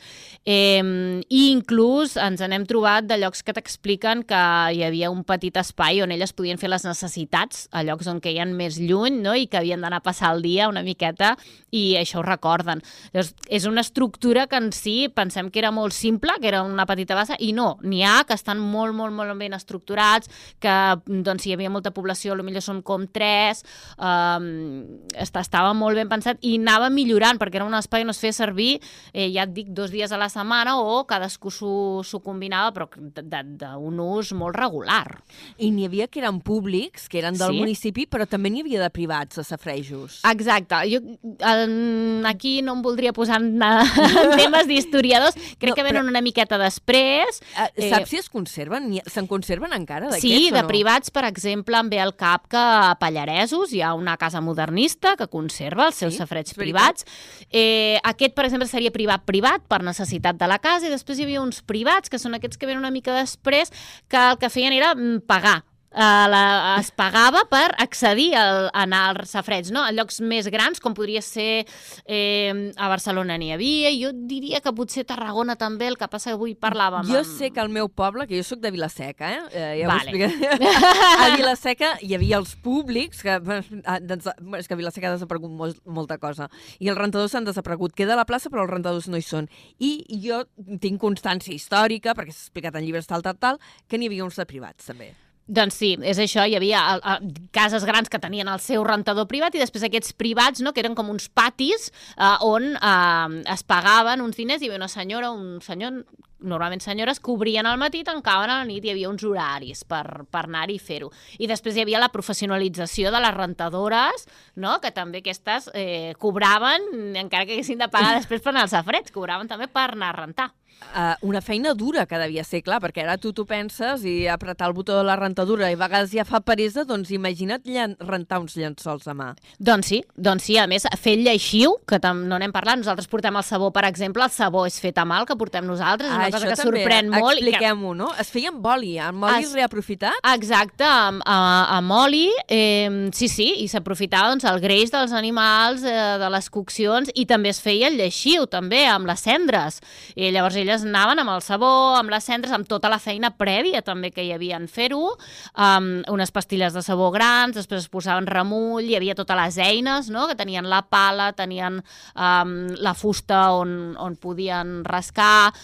[0.46, 5.56] Eh, I inclús ens n'hem trobat de llocs que t'expliquen que hi havia un petit
[5.58, 9.34] espai on elles podien fer les necessitats, a llocs on queien més lluny no?
[9.34, 11.34] i que havien d'anar a passar el dia una miqueta
[11.74, 12.82] i això ho recorden.
[13.12, 16.86] Llavors, és una estructura que en si pensem que era molt simple, que era una
[16.86, 20.30] petita bassa, i no, n'hi ha que estan molt, molt, molt ben estructurats,
[20.62, 23.62] que doncs, hi havia molta població, potser són com tres,
[23.98, 28.32] està, estava molt ben pensat i anava millorant, perquè era un espai on es feia
[28.32, 28.80] servir,
[29.12, 34.00] eh, ja et dic, dos dies a la setmana o cadascú s'ho combinava, però d'un
[34.04, 35.22] ús molt regular.
[35.58, 37.58] I n'hi havia que eren públics, que eren del Sí.
[37.60, 40.20] municipi, però també n'hi havia de privats, de safrejos.
[40.28, 40.74] Exacte.
[40.90, 41.00] Jo
[41.40, 45.36] eh, aquí no em voldria posar en, en temes d'historiadors.
[45.58, 47.40] Crec No, que venen però- una miqueta després.
[47.76, 48.90] Eh, Saps si es conserven?
[49.06, 50.68] Se'n conserven encara d'aquests Sí, de no?
[50.68, 55.14] privats, per exemple, em ve al cap que a Pallaresos hi ha una casa modernista
[55.16, 56.56] que conserva els seus Sí, veritat.
[56.56, 57.04] privats.
[57.50, 61.44] Eh, aquest, per exemple, seria privat-privat per necessitat de la casa i després hi havia
[61.44, 63.70] uns privats, que són aquests que venen una mica després,
[64.10, 65.62] que el que feien era mm, pagar
[65.96, 66.44] Uh, la,
[66.76, 69.80] es pagava per accedir al, a anar als safrets, no?
[69.80, 71.64] a llocs més grans, com podria ser
[72.04, 76.36] eh, a Barcelona n'hi havia, jo diria que potser Tarragona també, el que passa que
[76.36, 77.06] avui parlàvem...
[77.08, 79.42] Jo amb- sé que al meu poble, que jo sóc de Vilaseca, eh?
[79.52, 80.28] eh ja Vale.
[81.24, 84.28] a Vilaseca hi havia els públics, que, ah, doncs,
[84.60, 87.96] és que a Vilaseca ha desaparegut molt, molta cosa, i els rentadors s'han desaparegut.
[87.96, 89.48] Queda la plaça, però els rentadors no hi són.
[89.78, 89.94] I
[90.26, 90.42] jo
[90.82, 94.36] tinc constància històrica, perquè s'ha explicat en llibres tal, tal, tal, que n'hi havia uns
[94.36, 95.14] de privats, també.
[95.46, 97.12] Doncs sí, és això, hi havia a, a,
[97.54, 100.96] cases grans que tenien el seu rentador privat i després aquests privats, no, que eren
[100.98, 105.60] com uns patis eh, on eh, es pagaven uns diners, hi havia una senyora, un
[105.62, 106.02] senyor,
[106.42, 110.26] normalment senyores, que obrien al matí, tancaven a la nit, hi havia uns horaris per,
[110.26, 111.12] per anar-hi i fer-ho.
[111.38, 114.26] I després hi havia la professionalització de les rentadores,
[114.58, 118.74] no, que també aquestes eh, cobraven, encara que haguessin de pagar després per anar als
[118.74, 120.50] safrets, cobraven també per anar a rentar.
[120.96, 124.68] Uh, una feina dura que devia ser, clar, perquè ara tu t'ho penses i apretar
[124.70, 127.64] el botó de la rentadura i a vegades ja fa peresa, doncs imagina't
[128.00, 129.26] rentar uns llençols a mà.
[129.60, 133.08] Doncs sí, doncs sí, a més, fer el lleixiu, que tam no n'hem parlat, nosaltres
[133.12, 136.08] portem el sabó, per exemple, el sabó és fet a mà, el que portem nosaltres,
[136.08, 137.36] és una cosa que sorprèn molt.
[137.36, 138.10] i que- Expliquem-ho, no?
[138.20, 140.16] Es feia amb oli, amb oli Es- reaprofitat?
[140.32, 145.82] Exacte, amb, a- amb oli, eh, sí, sí, i s'aprofitava doncs, el greix dels animals,
[145.84, 149.80] eh, de les coccions, i també es feia el lleixiu, també, amb les cendres.
[150.14, 153.84] I llavors elles anaven amb el sabó, amb les cendres, amb tota la feina prèvia
[153.86, 155.14] també que hi havia en fer-ho,
[155.54, 160.10] amb unes pastilles de sabó grans, després es posaven remull, hi havia totes les eines,
[160.10, 165.54] no?, que tenien la pala, tenien um, la fusta on, on podien rascar,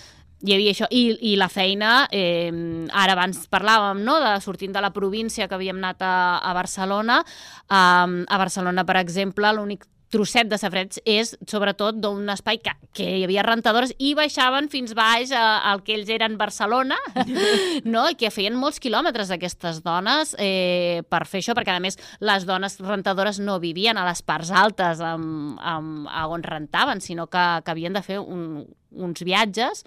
[0.43, 2.51] hi havia això, i, i la feina, eh,
[2.91, 7.21] ara abans parlàvem, no?, de sortint de la província que havíem anat a, a Barcelona,
[7.69, 13.07] um, a Barcelona, per exemple, l'únic trosset de safreig és sobretot d'un espai que, que
[13.18, 16.98] hi havia rentadores i baixaven fins baix a- al que ells eren Barcelona,
[17.88, 18.05] no?
[18.12, 22.46] i que feien molts quilòmetres aquestes dones eh, per fer això, perquè a més les
[22.48, 27.44] dones rentadores no vivien a les parts altes amb, amb, a on rentaven, sinó que,
[27.64, 29.85] que havien de fer un, uns viatges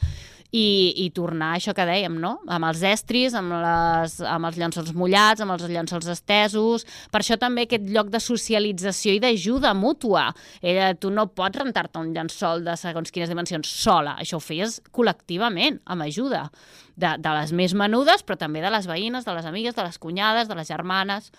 [0.55, 2.37] i, i tornar a això que dèiem, no?
[2.51, 6.85] Amb els estris, amb, les, amb els llençols mullats, amb els llençols estesos...
[7.11, 10.29] Per això també aquest lloc de socialització i d'ajuda mútua.
[10.63, 14.15] Ella, tu no pots rentar-te un llençol de segons quines dimensions sola.
[14.21, 16.47] Això ho feies col·lectivament, amb ajuda.
[16.95, 19.99] De, de les més menudes, però també de les veïnes, de les amigues, de les
[19.99, 21.31] cunyades, de les germanes...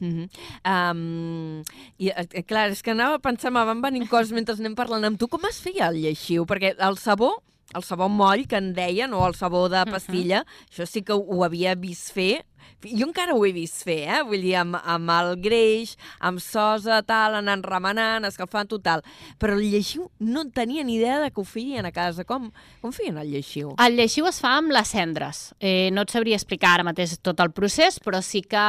[0.00, 0.90] Mm -hmm.
[0.90, 1.62] um,
[1.98, 5.28] I, eh, clar, és que anava me van venint coses mentre anem parlant amb tu.
[5.28, 6.44] Com es feia el lleixiu?
[6.44, 7.38] Perquè el sabó
[7.74, 10.68] el sabó moll, que en deien, o el sabó de pastilla, uh -huh.
[10.70, 12.44] això sí que ho havia vist fer,
[12.84, 14.22] jo encara ho he vist fer, eh?
[14.26, 19.04] Vull dir, amb, amb el greix, amb sosa, tal, anant remenant, escalfant, total.
[19.40, 22.26] Però el lleixiu no en tenia ni idea de que ho feien a casa.
[22.28, 22.50] Com,
[22.82, 23.74] com feien el lleixiu?
[23.80, 25.42] El lleixiu es fa amb les cendres.
[25.60, 28.66] Eh, no et sabria explicar ara mateix tot el procés, però sí que,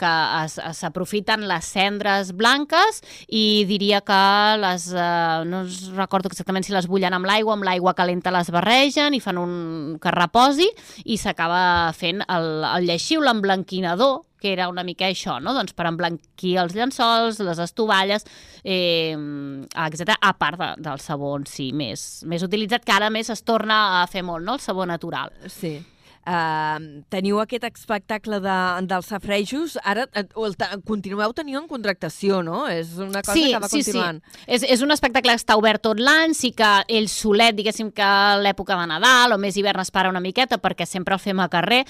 [0.00, 0.12] que
[0.76, 4.22] s'aprofiten les cendres blanques i diria que
[4.60, 4.90] les...
[4.94, 5.64] Eh, no
[5.96, 9.52] recordo exactament si les bullen amb l'aigua, amb l'aigua calenta les barregen i fan un
[10.00, 10.68] que reposi
[11.04, 15.52] i s'acaba fent el, el lleixiu, l'emblanquinador, que era una mica això, no?
[15.56, 18.24] doncs per emblanquir els llençols, les estovalles,
[18.62, 19.16] eh,
[19.84, 20.14] etc.
[20.16, 24.00] a part de, del sabó en si més, més utilitzat, que ara més es torna
[24.00, 24.54] a fer molt, no?
[24.54, 25.34] el sabó natural.
[25.48, 25.80] Sí.
[26.20, 32.66] Uh, teniu aquest espectacle de, dels safrejos, ara el, continueu tenint en contractació, no?
[32.68, 34.20] És una cosa sí, que va sí, continuant.
[34.20, 37.88] Sí, és, és un espectacle que està obert tot l'any, sí que ell solet, diguéssim
[37.96, 38.10] que
[38.44, 41.48] l'època de Nadal o més hivern es para una miqueta perquè sempre el fem a
[41.48, 41.86] carrer.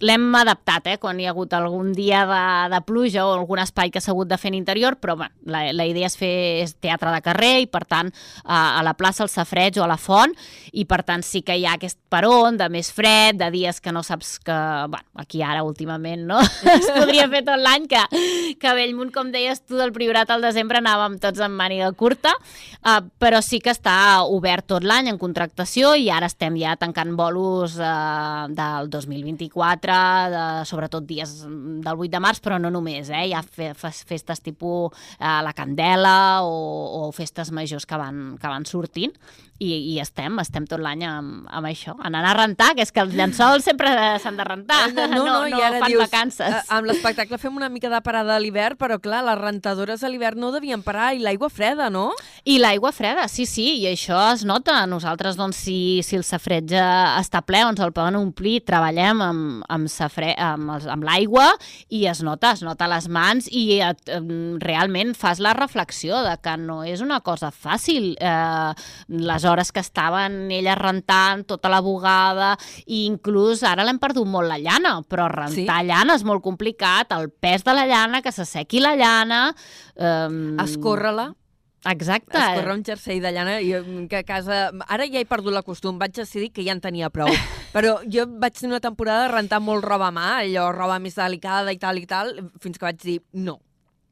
[0.00, 2.42] L'hem adaptat, eh, quan hi ha hagut algun dia de,
[2.72, 5.68] de pluja o algun espai que s'ha hagut de fer en interior, però bueno, la,
[5.76, 6.32] la idea és fer
[6.64, 8.10] és teatre de carrer i per tant
[8.42, 10.34] a, a la plaça, al Safreig o a la Font
[10.72, 13.92] i per tant sí que hi ha aquest peron de més fred, de dies que
[13.92, 14.56] no saps que,
[14.90, 16.40] bueno, aquí ara últimament, no?
[16.74, 18.00] es podria fer tot l'any, que,
[18.60, 22.34] que a Bellmunt, com deies tu, del Priorat al desembre anàvem tots amb màniga curta,
[22.34, 27.14] uh, però sí que està obert tot l'any en contractació i ara estem ja tancant
[27.18, 29.98] bolos uh, del 2024,
[30.34, 33.26] de, sobretot dies del 8 de març, però no només, eh?
[33.30, 38.50] Hi ha fe, festes tipus uh, la Candela o, o festes majors que van, que
[38.50, 39.14] van sortint
[39.62, 43.02] i, i estem, estem tot l'any amb, amb això, anant a rentar, que és que
[43.04, 43.90] els llençols sempre
[44.22, 46.56] s'han de rentar, no, no, no, no i ara fan dius, vacances.
[46.58, 50.10] A, amb l'espectacle fem una mica de parada a l'hivern, però clar, les rentadores a
[50.10, 52.08] l'hivern no devien parar, i l'aigua freda, no?
[52.44, 54.80] I l'aigua freda, sí, sí, i això es nota.
[54.90, 59.90] Nosaltres, doncs, si, si el safreig està ple, ens el poden omplir, treballem amb, amb,
[59.92, 61.46] safre, amb, amb l'aigua
[61.94, 64.12] i es nota, es nota les mans i et,
[64.64, 68.12] realment fas la reflexió de que no és una cosa fàcil.
[68.18, 68.74] Eh,
[69.08, 72.54] les hores que estaven elles rentant, tota la bugada,
[72.86, 75.88] i inclús ara l'hem perdut molt la llana, però rentar sí?
[75.88, 79.46] llana és molt complicat, el pes de la llana, que s'assequi la llana...
[79.96, 80.28] Eh,
[80.64, 81.32] Escórrer-la.
[81.84, 82.38] Exacte.
[82.38, 83.74] Escorre un jersei de llana i
[84.08, 84.70] que a casa...
[84.88, 87.28] Ara ja he perdut la costum, vaig decidir que ja en tenia prou.
[87.76, 91.18] Però jo vaig tenir una temporada de rentar molt roba a mà, allò, roba més
[91.18, 93.58] delicada i tal i tal, fins que vaig dir, no,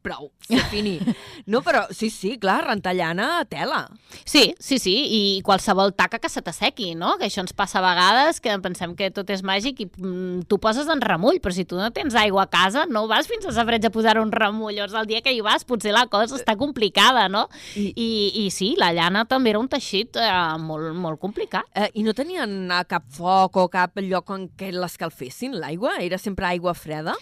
[0.03, 0.99] prou, se fini.
[1.49, 3.81] No, però sí, sí, clar, rentar llana a tela.
[4.23, 7.17] Sí, sí, sí, i qualsevol taca que se t'assequi, no?
[7.19, 10.59] Que això ens passa a vegades, que pensem que tot és màgic i mm, tu
[10.63, 13.55] poses en remull, però si tu no tens aigua a casa, no vas fins a
[13.55, 14.75] Safreig a posar un remull.
[14.77, 17.47] Llavors, el dia que hi vas, potser la cosa està complicada, no?
[17.75, 18.09] I, I,
[18.45, 20.29] i sí, la llana també era un teixit eh,
[20.63, 21.67] molt, molt complicat.
[21.75, 25.97] Eh, I no tenien eh, cap foc o cap lloc en què l'escalfessin, l'aigua?
[26.03, 27.17] Era sempre aigua freda?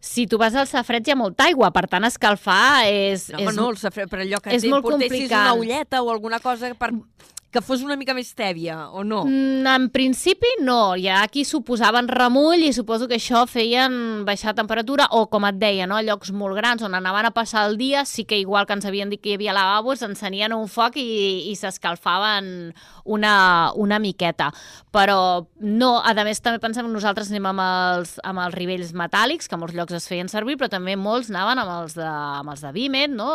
[0.00, 3.28] Si tu vas al safreig hi ha molta aigua, per tant escalfar és...
[3.34, 5.50] No, és, no, el safreig, però allò que és molt complicat.
[5.50, 6.92] una ulleta o alguna cosa per
[7.50, 9.22] que fos una mica més tèbia, o no?
[9.24, 14.52] Mm, en principi no, hi ha qui suposaven remull i suposo que això feien baixar
[14.56, 16.00] temperatura o, com et deia, no?
[16.04, 19.08] llocs molt grans on anaven a passar el dia, sí que igual que ens havien
[19.08, 22.74] dit que hi havia lavabos, encenien un foc i, i s'escalfaven
[23.08, 23.32] una,
[23.80, 24.50] una miqueta.
[24.94, 25.18] Però
[25.60, 29.58] no, a més també pensem que nosaltres anem amb els, amb els rivells metàl·lics, que
[29.60, 32.72] molts llocs es feien servir, però també molts anaven amb els de, amb els de
[32.76, 33.28] Vímet, no?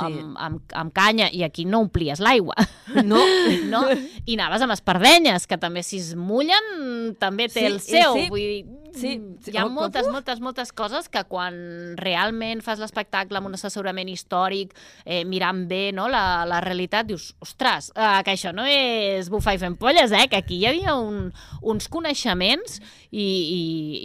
[0.00, 0.10] Sí.
[0.10, 2.56] Amb, amb, amb canya, i aquí no omplies l'aigua.
[3.04, 3.22] No,
[3.72, 3.84] no?
[4.26, 8.16] I anaves amb espardenyes, que també si es mullen també té Sí, el seu.
[8.16, 8.28] sí.
[8.32, 9.52] Vull dir, Sí, sí.
[9.52, 11.54] hi ha moltes, moltes, moltes coses que quan
[12.00, 14.74] realment fas l'espectacle amb un assessorament històric,
[15.04, 19.54] eh, mirant bé no, la, la realitat, dius, ostres, eh, que això no és bufar
[19.56, 20.26] i fent polles, eh?
[20.30, 21.30] que aquí hi havia un,
[21.62, 23.62] uns coneixements i, i,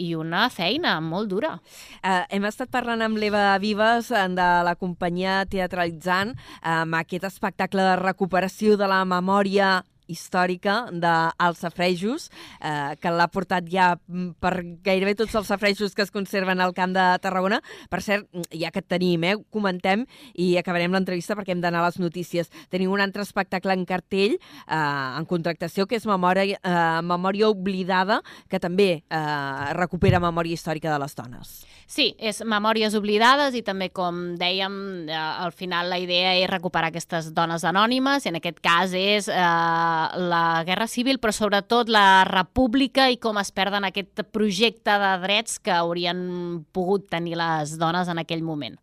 [0.08, 1.56] i una feina molt dura.
[2.02, 7.86] Uh, hem estat parlant amb l'Eva Vives eh, de la companyia Teatralitzant amb aquest espectacle
[7.86, 12.30] de recuperació de la memòria històrica dels safrejos,
[12.62, 14.54] eh, que l'ha portat ja mm, per
[14.86, 17.62] gairebé tots els safrejos que es conserven al Camp de Tarragona.
[17.90, 21.90] Per cert, mm, ja que tenim, eh, comentem i acabarem l'entrevista perquè hem d'anar a
[21.90, 22.52] les notícies.
[22.70, 28.22] Tenim un altre espectacle en cartell, eh, en contractació, que és Memòria, eh, Memòria Oblidada,
[28.50, 31.66] que també eh, recupera memòria històrica de les dones.
[31.88, 36.90] Sí, és Memòries oblidades i també, com dèiem, eh, al final la idea és recuperar
[36.90, 42.24] aquestes dones anònimes i en aquest cas és eh, la Guerra Civil, però sobretot la
[42.28, 48.12] República i com es perden aquest projecte de drets que haurien pogut tenir les dones
[48.12, 48.80] en aquell moment.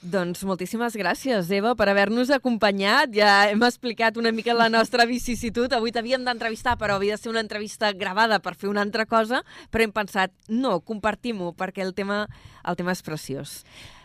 [0.00, 3.10] Doncs moltíssimes gràcies, Eva, per haver-nos acompanyat.
[3.12, 5.68] Ja hem explicat una mica la nostra vicisitud.
[5.76, 9.42] Avui t'havíem d'entrevistar, però havia de ser una entrevista gravada per fer una altra cosa,
[9.68, 12.22] però hem pensat, no, compartim-ho, perquè el tema,
[12.64, 13.58] el tema és preciós.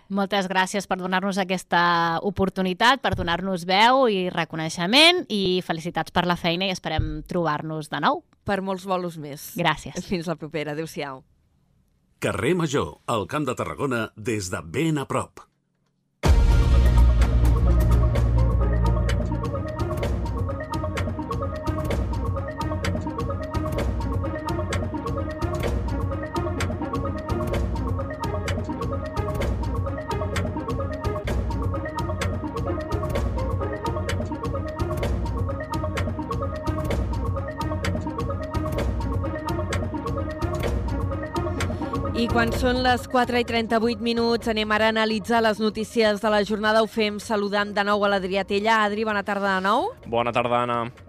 [0.09, 6.37] Moltes gràcies per donar-nos aquesta oportunitat, per donar-nos veu i reconeixement i felicitats per la
[6.37, 8.21] feina i esperem trobar-nos de nou.
[8.45, 9.53] Per molts bolos més.
[9.57, 9.97] Gràcies.
[10.05, 10.75] Fins la propera.
[10.77, 11.23] Adéu-siau.
[12.21, 15.41] Carrer Major, al Camp de Tarragona, des de ben a prop.
[42.25, 46.33] I quan són les 4 i 38 minuts anem ara a analitzar les notícies de
[46.33, 46.81] la jornada.
[46.81, 48.81] Ho fem saludant de nou a l'Adrià Tella.
[48.81, 49.91] Adri, bona tarda de nou.
[50.09, 51.04] Bona tarda, Anna.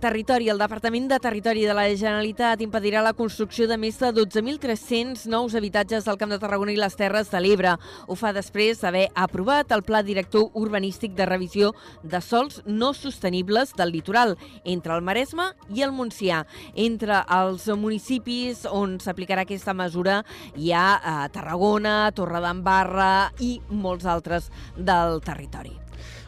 [0.00, 0.48] Territori.
[0.48, 5.54] El Departament de Territori de la Generalitat impedirà la construcció de més de 12.300 nous
[5.56, 7.76] habitatges del Camp de Tarragona i les Terres de l'Ebre.
[8.06, 11.72] Ho fa després d'haver aprovat el Pla Director Urbanístic de Revisió
[12.02, 16.42] de Sols No Sostenibles del Litoral entre el Maresme i el Montsià.
[16.74, 20.20] Entre els municipis on s'aplicarà aquesta mesura
[20.56, 25.85] hi ha a Tarragona, Torredembarra i molts altres del territori.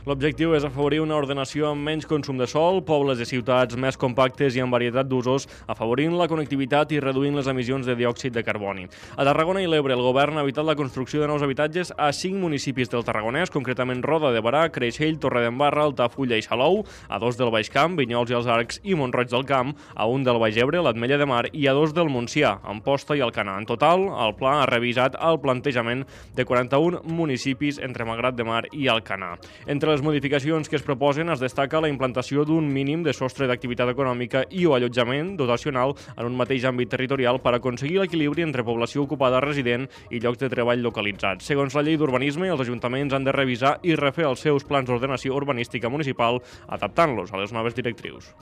[0.08, 4.54] L'objectiu és afavorir una ordenació amb menys consum de sol, pobles i ciutats més compactes
[4.56, 8.86] i amb varietat d'usos, afavorint la connectivitat i reduint les emissions de diòxid de carboni.
[9.20, 12.40] A Tarragona i l'Ebre, el govern ha evitat la construcció de nous habitatges a cinc
[12.40, 17.52] municipis del Tarragonès, concretament Roda de Barà, Creixell, Torredembarra, Altafulla i Salou, a dos del
[17.52, 20.80] Baix Camp, Vinyols i els Arcs i Montroig del Camp, a un del Baix Ebre,
[20.80, 23.58] l'Atmella de Mar i a dos del Montsià, Amposta i Alcanar.
[23.60, 28.64] En total, el pla ha revisat el plantejament de 41 municipis entre Malgrat de Mar
[28.72, 29.34] i Alcanar.
[29.68, 33.92] Entre les modificacions que es proposen es destaca la implantació d'un mínim de sostre d'activitat
[33.92, 39.06] econòmica i o allotjament dotacional en un mateix àmbit territorial per aconseguir l'equilibri entre població
[39.06, 41.46] ocupada resident i llocs de treball localitzats.
[41.46, 45.38] Segons la llei d'urbanisme, els ajuntaments han de revisar i refer els seus plans d'ordenació
[45.38, 48.34] urbanística municipal adaptant-los a les noves directrius.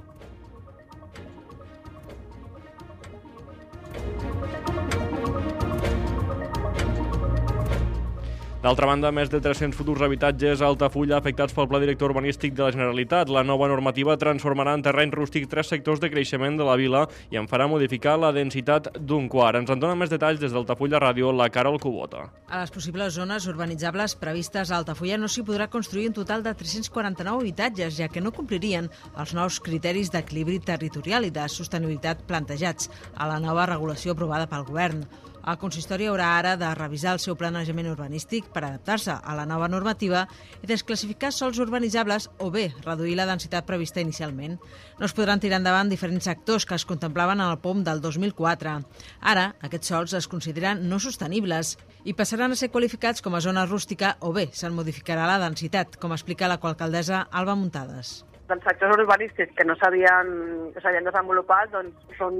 [8.66, 12.64] D'altra banda, més de 300 futurs habitatges a Altafulla afectats pel Pla Director Urbanístic de
[12.64, 13.28] la Generalitat.
[13.30, 17.38] La nova normativa transformarà en terreny rústic tres sectors de creixement de la vila i
[17.38, 19.60] en farà modificar la densitat d'un quart.
[19.60, 22.24] Ens en dona més detalls des d'Altafulla Ràdio, la Carol Cubota.
[22.50, 26.56] A les possibles zones urbanitzables previstes a Altafulla no s'hi podrà construir un total de
[26.64, 32.90] 349 habitatges, ja que no complirien els nous criteris d'equilibri territorial i de sostenibilitat plantejats
[33.14, 35.06] a la nova regulació aprovada pel govern.
[35.46, 39.68] El consistori haurà ara de revisar el seu planejament urbanístic per adaptar-se a la nova
[39.70, 40.24] normativa
[40.58, 44.58] i desclassificar sols urbanitzables o bé reduir la densitat prevista inicialment.
[44.98, 48.74] No es podran tirar endavant diferents sectors que es contemplaven en el POM del 2004.
[49.22, 53.68] Ara, aquests sols es consideren no sostenibles i passaran a ser qualificats com a zona
[53.70, 58.94] rústica o bé se'n modificarà la densitat, com explica la coalcaldessa Alba Muntades dels sectors
[58.94, 62.36] urbanístics que no s'havien desenvolupat doncs són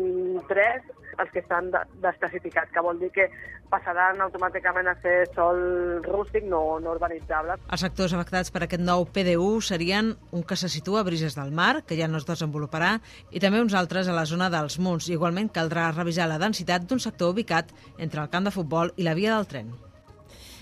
[0.51, 0.85] tres
[1.23, 1.71] els que estan
[2.03, 3.29] desclassificats, que vol dir que
[3.71, 5.59] passaran automàticament a ser sol
[6.07, 7.57] rústic no, no urbanitzable.
[7.73, 11.55] Els sectors afectats per aquest nou PDU serien un que se situa a Brises del
[11.57, 12.97] Mar, que ja no es desenvoluparà,
[13.31, 15.11] i també uns altres a la zona dels Munts.
[15.11, 19.19] Igualment caldrà revisar la densitat d'un sector ubicat entre el camp de futbol i la
[19.19, 19.75] via del tren.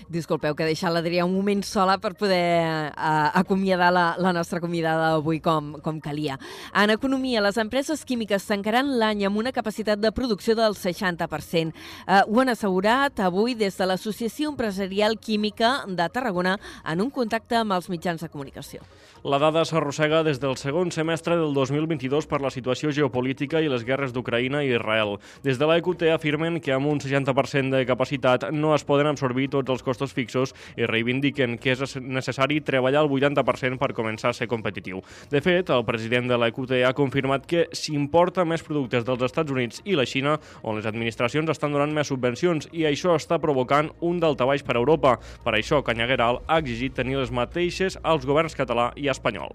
[0.05, 4.59] Disculpeu que he deixat l'Adrià un moment sola per poder uh, acomiadar la, la nostra
[4.61, 6.37] convidada avui com, com calia.
[6.77, 11.73] En economia, les empreses químiques tancaran l'any amb una capacitat de producció del 60%.
[12.05, 17.57] Uh, ho han assegurat avui des de l'Associació Empresarial Química de Tarragona en un contacte
[17.57, 18.85] amb els mitjans de comunicació.
[19.25, 23.81] La dada s'arrossega des del segon semestre del 2022 per la situació geopolítica i les
[23.81, 25.15] guerres d'Ucraïna i Israel.
[25.41, 29.73] Des de l'EQT afirmen que amb un 60% de capacitat no es poden absorbir tots
[29.73, 34.49] els costos fixos i reivindiquen que és necessari treballar el 80% per començar a ser
[34.51, 35.01] competitiu.
[35.31, 39.81] De fet, el president de l'EQT ha confirmat que s'importa més productes dels Estats Units
[39.85, 44.19] i la Xina, on les administracions estan donant més subvencions i això està provocant un
[44.19, 45.17] daltabaix per a Europa.
[45.45, 49.53] Per això, Canyagueral ha exigit tenir les mateixes als governs català i espanyol.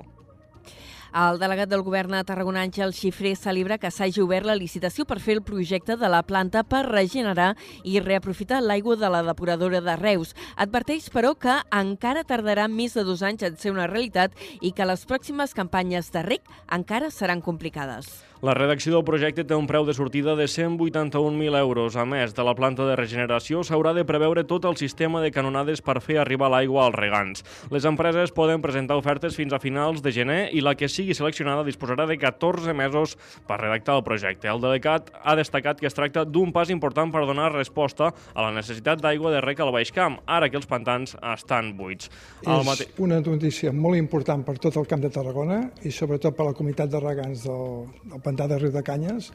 [1.11, 5.18] El delegat del govern a Tarragona, Àngel Xifré, celebra que s'hagi obert la licitació per
[5.18, 9.98] fer el projecte de la planta per regenerar i reaprofitar l'aigua de la depuradora de
[9.98, 10.36] Reus.
[10.54, 14.86] Adverteix, però, que encara tardarà més de dos anys en ser una realitat i que
[14.86, 18.30] les pròximes campanyes de rec encara seran complicades.
[18.41, 21.97] La redacció del projecte té un preu de sortida de 181.000 euros.
[22.01, 25.82] A més de la planta de regeneració, s'haurà de preveure tot el sistema de canonades
[25.84, 27.45] per fer arribar l'aigua als regants.
[27.68, 31.66] Les empreses poden presentar ofertes fins a finals de gener i la que sigui seleccionada
[31.68, 34.49] disposarà de 14 mesos per redactar el projecte.
[34.49, 38.55] El delegat ha destacat que es tracta d'un pas important per donar resposta a la
[38.57, 42.09] necessitat d'aigua de rec al Baix Camp, ara que els pantans estan buits.
[42.41, 42.88] És mate...
[43.05, 46.88] una notícia molt important per tot el Camp de Tarragona i sobretot per la comunitat
[46.88, 49.33] de regants del, del pantà de Riu de Canyes,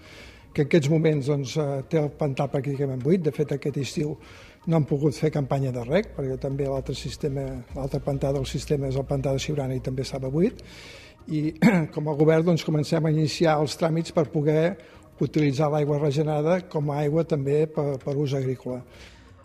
[0.56, 3.22] que en aquests moments doncs, eh, té el pantà pràcticament buit.
[3.22, 4.16] De fet, aquest estiu
[4.68, 7.44] no han pogut fer campanya de rec, perquè també l'altre sistema,
[7.76, 10.64] l'altre pantà del sistema és el pantà de Siurana i també estava buit.
[11.28, 11.52] I
[11.94, 14.78] com a govern doncs, comencem a iniciar els tràmits per poder
[15.20, 18.82] utilitzar l'aigua regenerada com a aigua també per, per ús agrícola.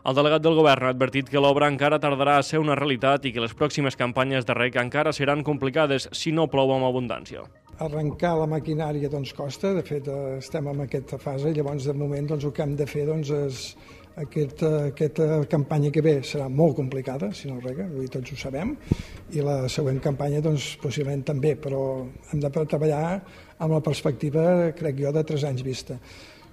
[0.01, 3.35] El delegat del govern ha advertit que l'obra encara tardarà a ser una realitat i
[3.35, 7.45] que les pròximes campanyes de rec encara seran complicades si no plou amb abundància
[7.81, 10.09] arrencar la maquinària doncs, costa, de fet
[10.39, 13.63] estem en aquesta fase, llavors de moment doncs, el que hem de fer doncs, és
[14.21, 18.75] aquesta, aquesta campanya que ve serà molt complicada, si no rega, i tots ho sabem,
[19.33, 21.83] i la següent campanya doncs, possiblement també, però
[22.33, 23.05] hem de treballar
[23.61, 24.45] amb la perspectiva,
[24.77, 25.97] crec jo, de tres anys vista.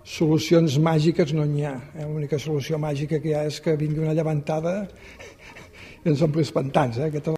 [0.07, 1.75] Solucions màgiques no n'hi ha.
[1.97, 2.05] Eh?
[2.07, 4.77] L'única solució màgica que hi ha és que vingui una llevantada
[6.05, 7.01] i ens ompli els pantans.
[7.01, 7.09] Eh?
[7.11, 7.36] Aquesta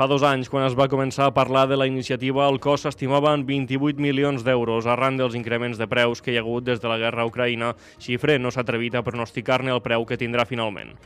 [0.00, 3.34] Fa dos anys, quan es va començar a parlar de la iniciativa, el cost s'estimava
[3.36, 6.88] en 28 milions d'euros arran dels increments de preus que hi ha hagut des de
[6.88, 7.74] la guerra a Ucraïna.
[8.00, 10.96] Xifre no s'ha atrevit a pronosticar-ne el preu que tindrà finalment.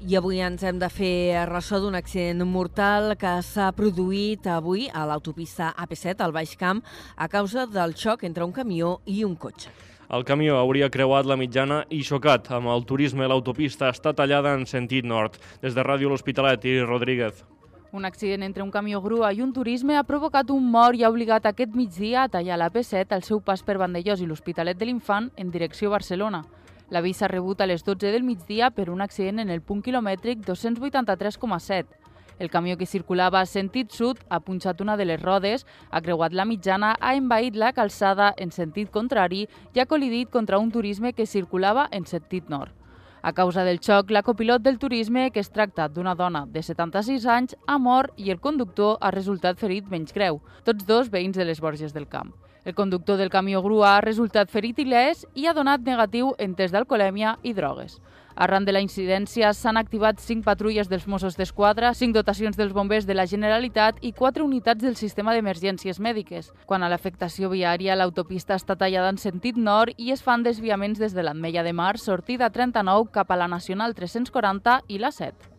[0.00, 5.04] I avui ens hem de fer ressò d'un accident mortal que s'ha produït avui a
[5.12, 6.80] l'autopista AP7 al Baix Camp
[7.20, 9.68] a causa del xoc entre un camió i un cotxe.
[10.12, 13.24] El camió hauria creuat la mitjana i xocat amb el turisme.
[13.24, 15.38] L'autopista està tallada en sentit nord.
[15.62, 17.38] Des de Ràdio L'Hospitalet i Rodríguez.
[17.96, 21.08] Un accident entre un camió grua i un turisme ha provocat un mort i ha
[21.08, 24.90] obligat aquest migdia a tallar la P7 al seu pas per Vandellós i l'Hospitalet de
[24.90, 26.44] l'Infant en direcció Barcelona.
[26.92, 30.44] L'avís s'ha rebut a les 12 del migdia per un accident en el punt quilomètric
[30.44, 32.01] 283,7.
[32.42, 35.62] El camió que circulava a sentit sud ha punxat una de les rodes,
[35.94, 40.58] ha creuat la mitjana, ha envaït la calçada en sentit contrari i ha col·lidit contra
[40.58, 42.74] un turisme que circulava en sentit nord.
[43.22, 47.28] A causa del xoc, la copilot del turisme, que es tracta d'una dona de 76
[47.30, 51.46] anys, ha mort i el conductor ha resultat ferit menys greu, tots dos veïns de
[51.46, 52.34] les Borges del Camp.
[52.64, 56.74] El conductor del camió grua ha resultat ferit il·lès i ha donat negatiu en test
[56.74, 58.00] d'alcoholèmia i drogues.
[58.34, 63.06] Arran de la incidència s'han activat 5 patrulles dels Mossos d'Esquadra, 5 dotacions dels bombers
[63.06, 66.52] de la Generalitat i 4 unitats del sistema d'emergències mèdiques.
[66.66, 71.12] Quan a l'afectació viària, l'autopista està tallada en sentit nord i es fan desviaments des
[71.12, 75.51] de l'Atmella de Mar, sortida 39 cap a la Nacional 340 i la 7.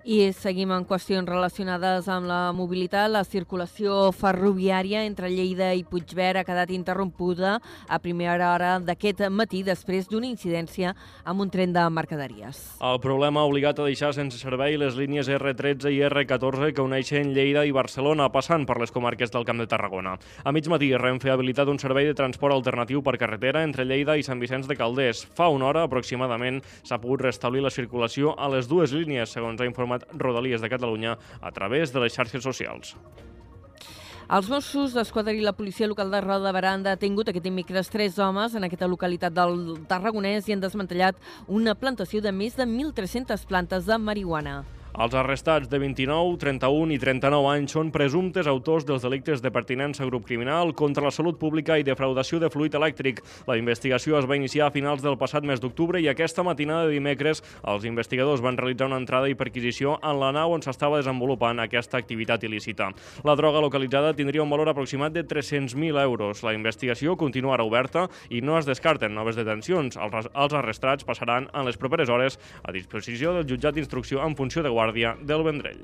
[0.00, 3.10] I seguim en qüestions relacionades amb la mobilitat.
[3.12, 9.60] La circulació ferroviària entre Lleida i Puigverd ha quedat interrompuda a primera hora d'aquest matí
[9.66, 10.94] després d'una incidència
[11.28, 12.62] amb un tren de mercaderies.
[12.80, 17.34] El problema ha obligat a deixar sense servei les línies R13 i R14 que uneixen
[17.36, 20.16] Lleida i Barcelona, passant per les comarques del Camp de Tarragona.
[20.44, 24.16] A mig matí, Renfe ha habilitat un servei de transport alternatiu per carretera entre Lleida
[24.16, 25.26] i Sant Vicenç de Calders.
[25.36, 29.68] Fa una hora, aproximadament, s'ha pogut restablir la circulació a les dues línies, segons ha
[29.68, 32.96] informat informat Rodalies de Catalunya a través de les xarxes socials.
[34.30, 37.90] Els Mossos d'Esquadra i la policia local de Roda de Barà han detingut aquest dimecres
[37.90, 41.16] tres homes en aquesta localitat del Tarragonès i han desmantellat
[41.48, 44.62] una plantació de més de 1.300 plantes de marihuana.
[44.90, 50.02] Els arrestats de 29, 31 i 39 anys són presumptes autors dels delictes de pertinença
[50.02, 53.20] a grup criminal contra la salut pública i defraudació de fluid elèctric.
[53.46, 56.96] La investigació es va iniciar a finals del passat mes d'octubre i aquesta matinada de
[56.96, 61.62] dimecres els investigadors van realitzar una entrada i perquisició en la nau on s'estava desenvolupant
[61.62, 62.90] aquesta activitat il·lícita.
[63.22, 66.42] La droga localitzada tindria un valor aproximat de 300.000 euros.
[66.42, 69.94] La investigació continuarà oberta i no es descarten noves detencions.
[69.96, 74.68] Els arrestats passaran en les properes hores a disposició del jutjat d'instrucció en funció de
[74.68, 74.79] Guàrdia
[75.26, 75.82] del Vendrell.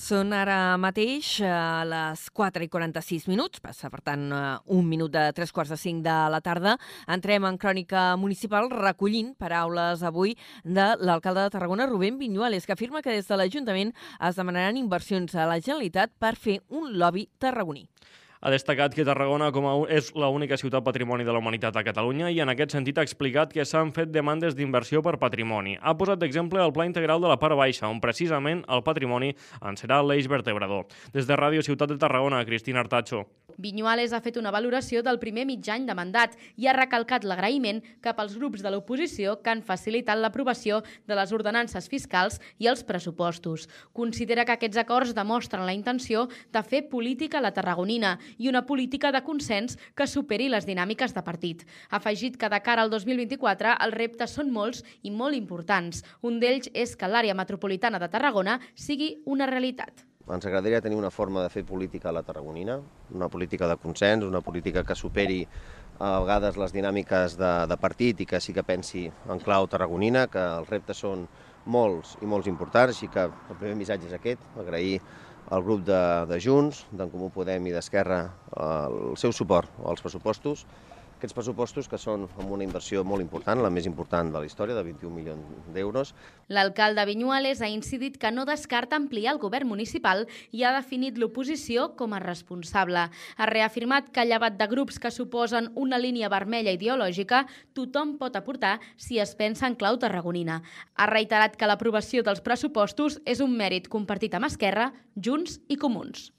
[0.00, 4.40] Són ara mateix a les 4 i 46 minuts, passa per tant eh,
[4.74, 6.72] un minut de tres quarts de cinc de la tarda.
[7.06, 10.34] Entrem en crònica municipal recollint paraules avui
[10.64, 15.36] de l'alcalde de Tarragona, Rubén Viñuales, que afirma que des de l'Ajuntament es demanaran inversions
[15.36, 17.86] a la Generalitat per fer un lobby tarragoní.
[18.40, 22.30] Ha destacat que Tarragona com a és l'única ciutat patrimoni de la humanitat a Catalunya
[22.32, 25.76] i en aquest sentit ha explicat que s'han fet demandes d'inversió per patrimoni.
[25.76, 29.76] Ha posat d'exemple el Pla Integral de la Part Baixa, on precisament el patrimoni en
[29.76, 30.88] serà l'eix vertebrador.
[31.12, 33.26] Des de Ràdio Ciutat de Tarragona, Cristina Artacho.
[33.58, 37.80] Vinyuales ha fet una valoració del primer mig any de mandat i ha recalcat l'agraïment
[38.04, 42.84] cap als grups de l'oposició que han facilitat l'aprovació de les ordenances fiscals i els
[42.84, 43.68] pressupostos.
[43.92, 48.66] Considera que aquests acords demostren la intenció de fer política a la tarragonina i una
[48.66, 51.64] política de consens que superi les dinàmiques de partit.
[51.90, 56.04] Ha afegit que de cara al 2024 els reptes són molts i molt importants.
[56.22, 60.09] Un d'ells és que l'àrea metropolitana de Tarragona sigui una realitat.
[60.30, 62.76] Ens agradaria tenir una forma de fer política a la Tarragonina,
[63.10, 65.40] una política de consens, una política que superi
[65.98, 70.28] a vegades les dinàmiques de, de partit i que sí que pensi en clau tarragonina,
[70.30, 71.26] que els reptes són
[71.66, 75.00] molts i molts importants, així que el primer missatge és aquest, agrair
[75.50, 76.00] al grup de,
[76.30, 78.22] de Junts, d'en Comú Podem i d'Esquerra
[78.62, 80.64] el seu suport als pressupostos
[81.20, 84.74] aquests pressupostos que són amb una inversió molt important, la més important de la història,
[84.78, 86.14] de 21 milions d'euros.
[86.48, 90.24] L'alcalde Vinyuales ha incidit que no descarta ampliar el govern municipal
[90.56, 93.04] i ha definit l'oposició com a responsable.
[93.36, 97.44] Ha reafirmat que, llevat de grups que suposen una línia vermella ideològica,
[97.76, 100.62] tothom pot aportar si es pensa en clau tarragonina.
[100.96, 106.30] Ha reiterat que l'aprovació dels pressupostos és un mèrit compartit amb Esquerra, Junts i Comuns.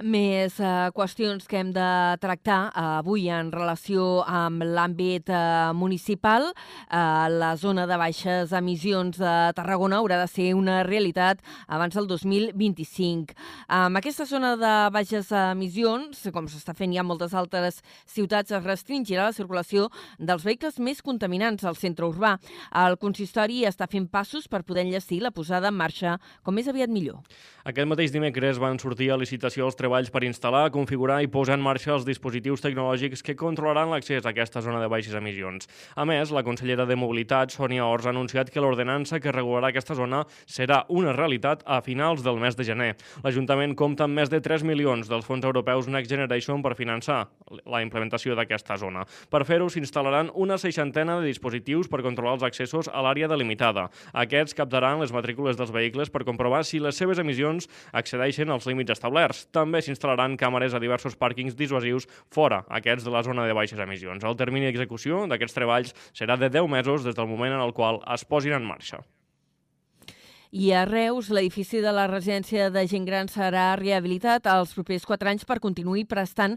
[0.00, 1.86] Més eh, qüestions que hem de
[2.22, 6.46] tractar eh, avui en relació amb l'àmbit eh, municipal.
[6.88, 7.00] Eh,
[7.34, 13.36] la zona de baixes emissions de Tarragona haurà de ser una realitat abans del 2025.
[13.68, 18.64] Amb aquesta zona de baixes emissions, com s'està fent ja en moltes altres ciutats, es
[18.64, 22.38] restringirà la circulació dels vehicles més contaminants al centre urbà.
[22.72, 26.88] El consistori està fent passos per poder enllestir la posada en marxa com més aviat
[26.88, 27.20] millor.
[27.68, 31.64] Aquest mateix dimecres van sortir a licitació els treballs per instal·lar, configurar i posar en
[31.64, 35.66] marxa els dispositius tecnològics que controlaran l'accés a aquesta zona de baixes emissions.
[35.98, 39.96] A més, la consellera de Mobilitat, Sònia Ors, ha anunciat que l'ordenança que regularà aquesta
[39.98, 42.92] zona serà una realitat a finals del mes de gener.
[43.24, 47.24] L'Ajuntament compta amb més de 3 milions dels fons europeus Next Generation per finançar
[47.66, 49.02] la implementació d'aquesta zona.
[49.30, 53.88] Per fer-ho, s'instal·laran una seixantena de dispositius per controlar els accessos a l'àrea delimitada.
[54.14, 58.94] Aquests captaran les matrícules dels vehicles per comprovar si les seves emissions accedeixen als límits
[58.94, 59.48] establerts.
[59.50, 64.24] També s'instal·laran càmeres a diversos pàrquings dissuasius fora aquests de la zona de baixes emissions.
[64.24, 68.02] El termini d'execució d'aquests treballs serà de 10 mesos des del moment en el qual
[68.14, 69.02] es posin en marxa.
[70.50, 75.30] I a Reus, l'edifici de la residència de gent gran serà rehabilitat els propers quatre
[75.30, 76.56] anys per continuar prestant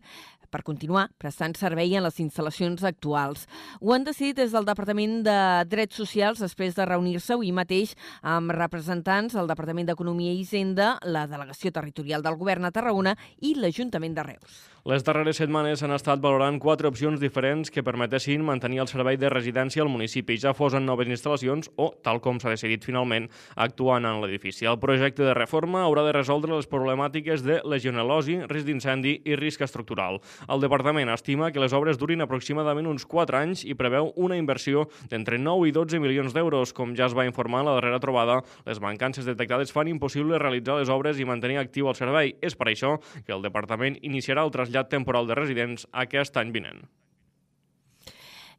[0.53, 3.47] per continuar prestant servei en les instal·lacions actuals.
[3.81, 5.37] Ho han decidit des del Departament de
[5.71, 11.25] Drets Socials després de reunir-se avui mateix amb representants del Departament d'Economia i Hisenda, la
[11.31, 14.61] Delegació Territorial del Govern a Tarragona i l'Ajuntament de Reus.
[14.83, 19.29] Les darreres setmanes han estat valorant quatre opcions diferents que permetessin mantenir el servei de
[19.31, 24.03] residència al municipi, ja fos en noves instal·lacions o, tal com s'ha decidit finalment, actuant
[24.03, 24.67] en l'edifici.
[24.67, 29.63] El projecte de reforma haurà de resoldre les problemàtiques de legionelosi, risc d'incendi i risc
[29.63, 30.19] estructural.
[30.51, 34.89] El departament estima que les obres durin aproximadament uns 4 anys i preveu una inversió
[35.07, 36.75] d'entre 9 i 12 milions d'euros.
[36.75, 40.81] Com ja es va informar en la darrera trobada, les mancances detectades fan impossible realitzar
[40.81, 42.35] les obres i mantenir actiu el servei.
[42.43, 46.51] És per això que el departament iniciarà el trasllat trasllat temporal de residents aquest any
[46.51, 46.83] vinent.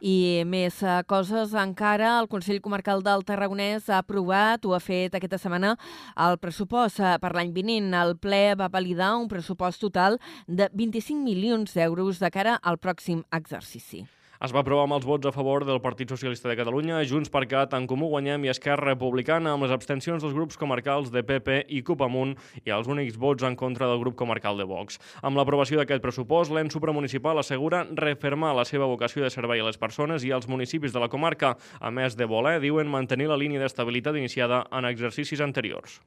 [0.05, 5.15] I més uh, coses encara, el Consell Comarcal del Tarragonès ha aprovat, o ha fet
[5.15, 5.77] aquesta setmana,
[6.21, 7.95] el pressupost uh, per l'any vinent.
[7.95, 13.25] El ple va validar un pressupost total de 25 milions d'euros de cara al pròxim
[13.33, 14.05] exercici.
[14.43, 17.45] Es va aprovar amb els vots a favor del Partit Socialista de Catalunya, Junts per
[17.47, 21.61] Cat, En Comú Guanyem i Esquerra Republicana, amb les abstencions dels grups comarcals de PP
[21.71, 22.33] i CUP Amunt
[22.65, 24.99] i els únics vots en contra del grup comarcal de Vox.
[25.23, 29.79] Amb l'aprovació d'aquest pressupost, l'EN supramunicipal assegura refermar la seva vocació de servei a les
[29.79, 33.63] persones i als municipis de la comarca, a més de voler, diuen, mantenir la línia
[33.63, 36.01] d'estabilitat iniciada en exercicis anteriors.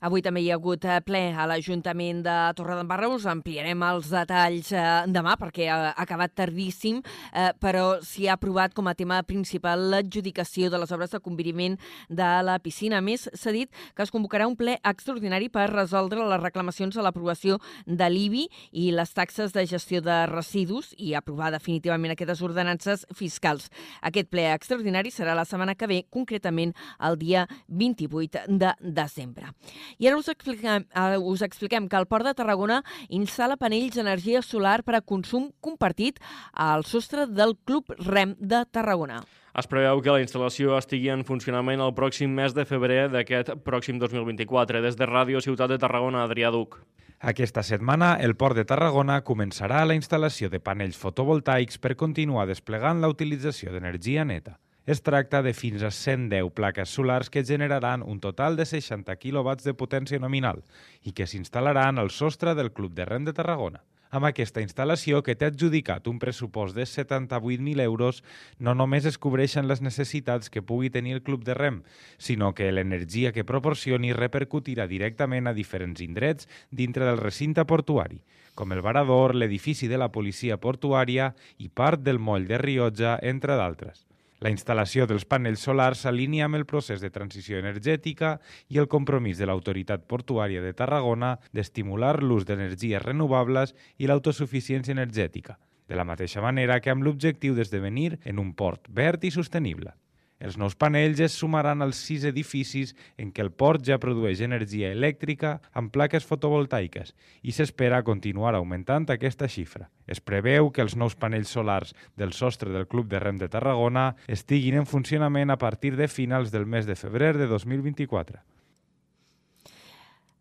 [0.00, 3.10] Avui també hi ha hagut eh, ple a l'Ajuntament de Torredembarra.
[3.12, 7.00] Us ampliarem els detalls eh, demà perquè ha acabat tardíssim,
[7.32, 11.78] eh, però s'hi ha aprovat com a tema principal l'adjudicació de les obres de conviriment
[12.08, 12.98] de la piscina.
[12.98, 17.04] A més, s'ha dit que es convocarà un ple extraordinari per resoldre les reclamacions a
[17.06, 18.46] l'aprovació de l'IBI
[18.84, 23.70] i les taxes de gestió de residus i aprovar definitivament aquestes ordenances fiscals.
[24.02, 29.52] Aquest ple extraordinari serà la setmana que ve, concretament el dia 28 de desembre.
[29.98, 34.42] I ara us expliquem, uh, us expliquem que el Port de Tarragona instal·la panells d'energia
[34.42, 36.18] solar per a consum compartit
[36.52, 39.22] al sostre del Club REM de Tarragona.
[39.52, 43.98] Es preveu que la instal·lació estigui en funcionament el pròxim mes de febrer d'aquest pròxim
[44.00, 44.80] 2024.
[44.80, 46.78] Des de Ràdio Ciutat de Tarragona, Adrià Duc.
[47.20, 53.04] Aquesta setmana, el Port de Tarragona començarà la instal·lació de panells fotovoltaics per continuar desplegant
[53.04, 54.56] la utilització d'energia neta.
[54.84, 59.54] Es tracta de fins a 110 plaques solars que generaran un total de 60 kW
[59.62, 60.64] de potència nominal
[61.06, 63.84] i que s'instal·laran al sostre del Club de Rem de Tarragona.
[64.10, 68.24] Amb aquesta instal·lació, que té adjudicat un pressupost de 78.000 euros,
[68.58, 71.80] no només es cobreixen les necessitats que pugui tenir el Club de Rem,
[72.18, 78.20] sinó que l'energia que proporcioni repercutirà directament a diferents indrets dintre del recinte portuari,
[78.58, 83.54] com el Varador, l'edifici de la policia portuària i part del moll de Riotja, entre
[83.56, 84.08] d'altres.
[84.42, 88.32] La instal·lació dels panells solars s'alinea amb el procés de transició energètica
[88.74, 95.60] i el compromís de l'Autoritat Portuària de Tarragona d'estimular l'ús d'energies renovables i l'autosuficiència energètica,
[95.86, 99.94] de la mateixa manera que amb l'objectiu d'esdevenir en un port verd i sostenible.
[100.42, 104.90] Els nous panells es sumaran als sis edificis en què el port ja produeix energia
[104.90, 107.14] elèctrica amb plaques fotovoltaiques
[107.46, 109.86] i s'espera continuar augmentant aquesta xifra.
[110.10, 114.16] Es preveu que els nous panells solars del sostre del Club de Rem de Tarragona
[114.26, 118.42] estiguin en funcionament a partir de finals del mes de febrer de 2024.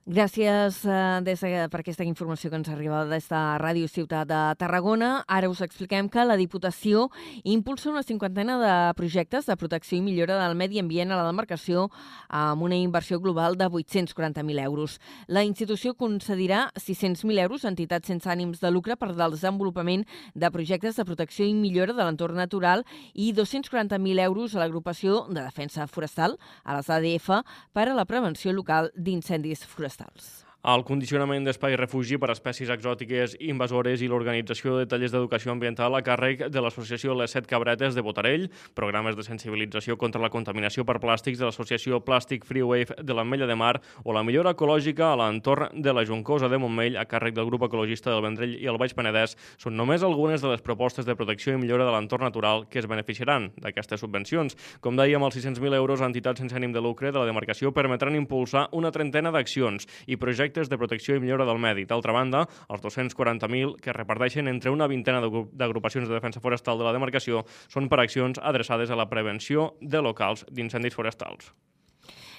[0.07, 4.39] Gràcies eh, des de, per aquesta informació que ens arriba des de Ràdio Ciutat de
[4.57, 5.21] Tarragona.
[5.29, 7.03] Ara us expliquem que la Diputació
[7.43, 11.91] impulsa una cinquantena de projectes de protecció i millora del medi ambient a la demarcació
[12.29, 14.97] amb una inversió global de 840.000 euros.
[15.27, 20.49] La institució concedirà 600.000 euros a entitats sense ànims de lucre per al desenvolupament de
[20.49, 25.85] projectes de protecció i millora de l'entorn natural i 240.000 euros a l'agrupació de defensa
[25.85, 27.29] forestal, a les ADF,
[27.71, 32.69] per a la prevenció local d'incendis forestals forestals el condicionament d'espai refugi per a espècies
[32.69, 37.95] exòtiques invasores i l'organització de tallers d'educació ambiental a càrrec de l'associació Les Set Cabretes
[37.97, 38.45] de Botarell,
[38.77, 43.47] programes de sensibilització contra la contaminació per plàstics de l'associació Plastic Free Wave de l'Ametlla
[43.49, 47.33] de Mar o la millora ecològica a l'entorn de la Juncosa de Montmell a càrrec
[47.33, 51.09] del grup ecologista del Vendrell i el Baix Penedès són només algunes de les propostes
[51.09, 54.53] de protecció i millora de l'entorn natural que es beneficiaran d'aquestes subvencions.
[54.79, 58.13] Com dèiem, els 600.000 euros a entitats sense ànim de lucre de la demarcació permetran
[58.13, 61.85] impulsar una trentena d'accions i projectes projectes de protecció i millora del medi.
[61.85, 66.93] D'altra banda, els 240.000 que reparteixen entre una vintena d'agrupacions de defensa forestal de la
[66.93, 71.51] demarcació són per accions adreçades a la prevenció de locals d'incendis forestals.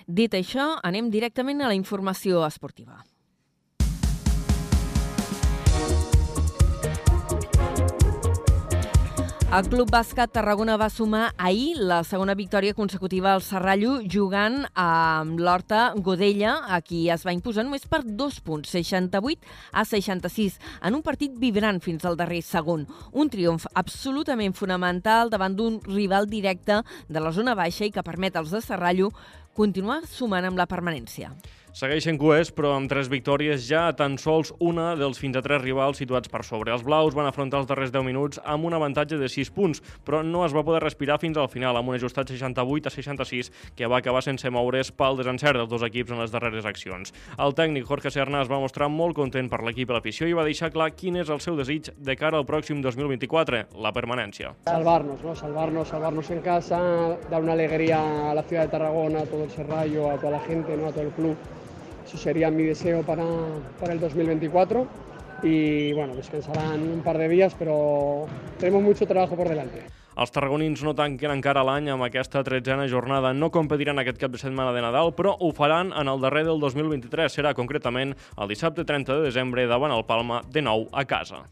[0.07, 3.03] Dit això, anem directament a la informació esportiva.
[9.53, 15.43] El Club Bàsquet Tarragona va sumar ahir la segona victòria consecutiva al Serrallo jugant amb
[15.45, 19.45] l'Horta Godella, a qui es va imposar només per dos punts, 68
[19.77, 22.89] a 66, en un partit vibrant fins al darrer segon.
[23.13, 26.81] Un triomf absolutament fonamental davant d'un rival directe
[27.13, 29.13] de la zona baixa i que permet als de Serrallo
[29.53, 31.37] continuar sumant amb la permanència.
[31.73, 35.97] Segueixen cues, però amb tres victòries ja tan sols una dels fins a tres rivals
[36.03, 36.69] situats per sobre.
[36.75, 40.21] Els blaus van afrontar els darrers 10 minuts amb un avantatge de 6 punts, però
[40.21, 43.89] no es va poder respirar fins al final, amb un ajustat 68 a 66, que
[43.89, 47.15] va acabar sense moure's pel desencert dels dos equips en les darreres accions.
[47.41, 50.45] El tècnic Jorge Serna es va mostrar molt content per l'equip i l'afició i va
[50.45, 54.53] deixar clar quin és el seu desig de cara al pròxim 2024, la permanència.
[54.69, 55.33] Salvarnos, ¿no?
[55.41, 56.85] salvarnos, salvarnos en casa,
[57.33, 60.41] dar una alegría a la ciudad de Tarragona, a todo el Serrallo, a toda la
[60.41, 60.89] gente, ¿no?
[60.89, 61.62] a todo el club.
[62.05, 63.25] Eso sería mi deseo para,
[63.81, 64.87] para el 2024
[65.43, 68.27] y bueno, descansarán un par de días, pero
[68.59, 69.83] tenemos mucho trabajo por delante.
[70.13, 73.33] Els tarragonins no tanquen encara l'any amb aquesta tretzena jornada.
[73.33, 76.61] No competiran aquest cap de setmana de Nadal, però ho faran en el darrer del
[76.61, 77.33] 2023.
[77.33, 81.47] Serà concretament el dissabte 30 de desembre davant el Palma, de nou a casa.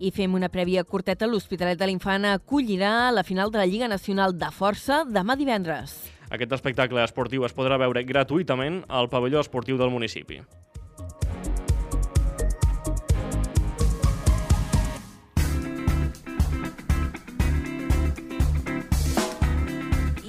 [0.00, 1.28] I fem una prèvia curteta.
[1.28, 6.15] L'Hospitalet de l'Infant acollirà la final de la Lliga Nacional de Força demà divendres.
[6.30, 10.40] Aquest espectacle esportiu es podrà veure gratuïtament al pavelló esportiu del municipi.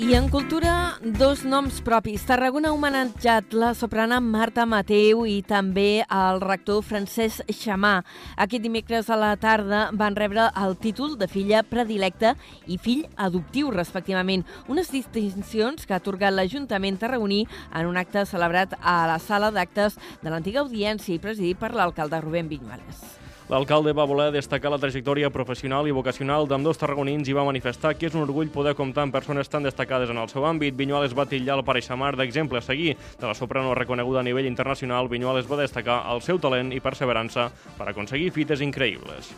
[0.07, 2.21] I en cultura, dos noms propis.
[2.23, 8.05] Tarragona ha homenatjat la soprana Marta Mateu i també el rector Francesc Xamà.
[8.39, 12.37] Aquest dimecres a la tarda van rebre el títol de filla predilecta
[12.71, 14.47] i fill adoptiu, respectivament.
[14.71, 17.43] Unes distincions que ha atorgat l'Ajuntament tarragoní
[17.75, 22.23] en un acte celebrat a la sala d'actes de l'antiga audiència i presidit per l'alcalde
[22.23, 23.26] Rubén Viñuales.
[23.47, 28.09] L'alcalde va voler destacar la trajectòria professional i vocacional d'ambdós tarragonins i va manifestar que
[28.09, 30.75] és un orgull poder comptar amb persones tan destacades en el seu àmbit.
[30.75, 32.97] Vinyuales va titllar el pareixamar d'exemple a seguir.
[33.15, 37.47] De la soprano reconeguda a nivell internacional, Vinyuales va destacar el seu talent i perseverança
[37.79, 39.31] per aconseguir fites increïbles.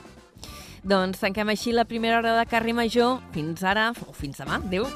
[0.82, 3.20] Doncs tanquem així la primera hora de Carrer Major.
[3.36, 4.57] Fins ara, o fins demà.
[4.57, 4.89] Adéu.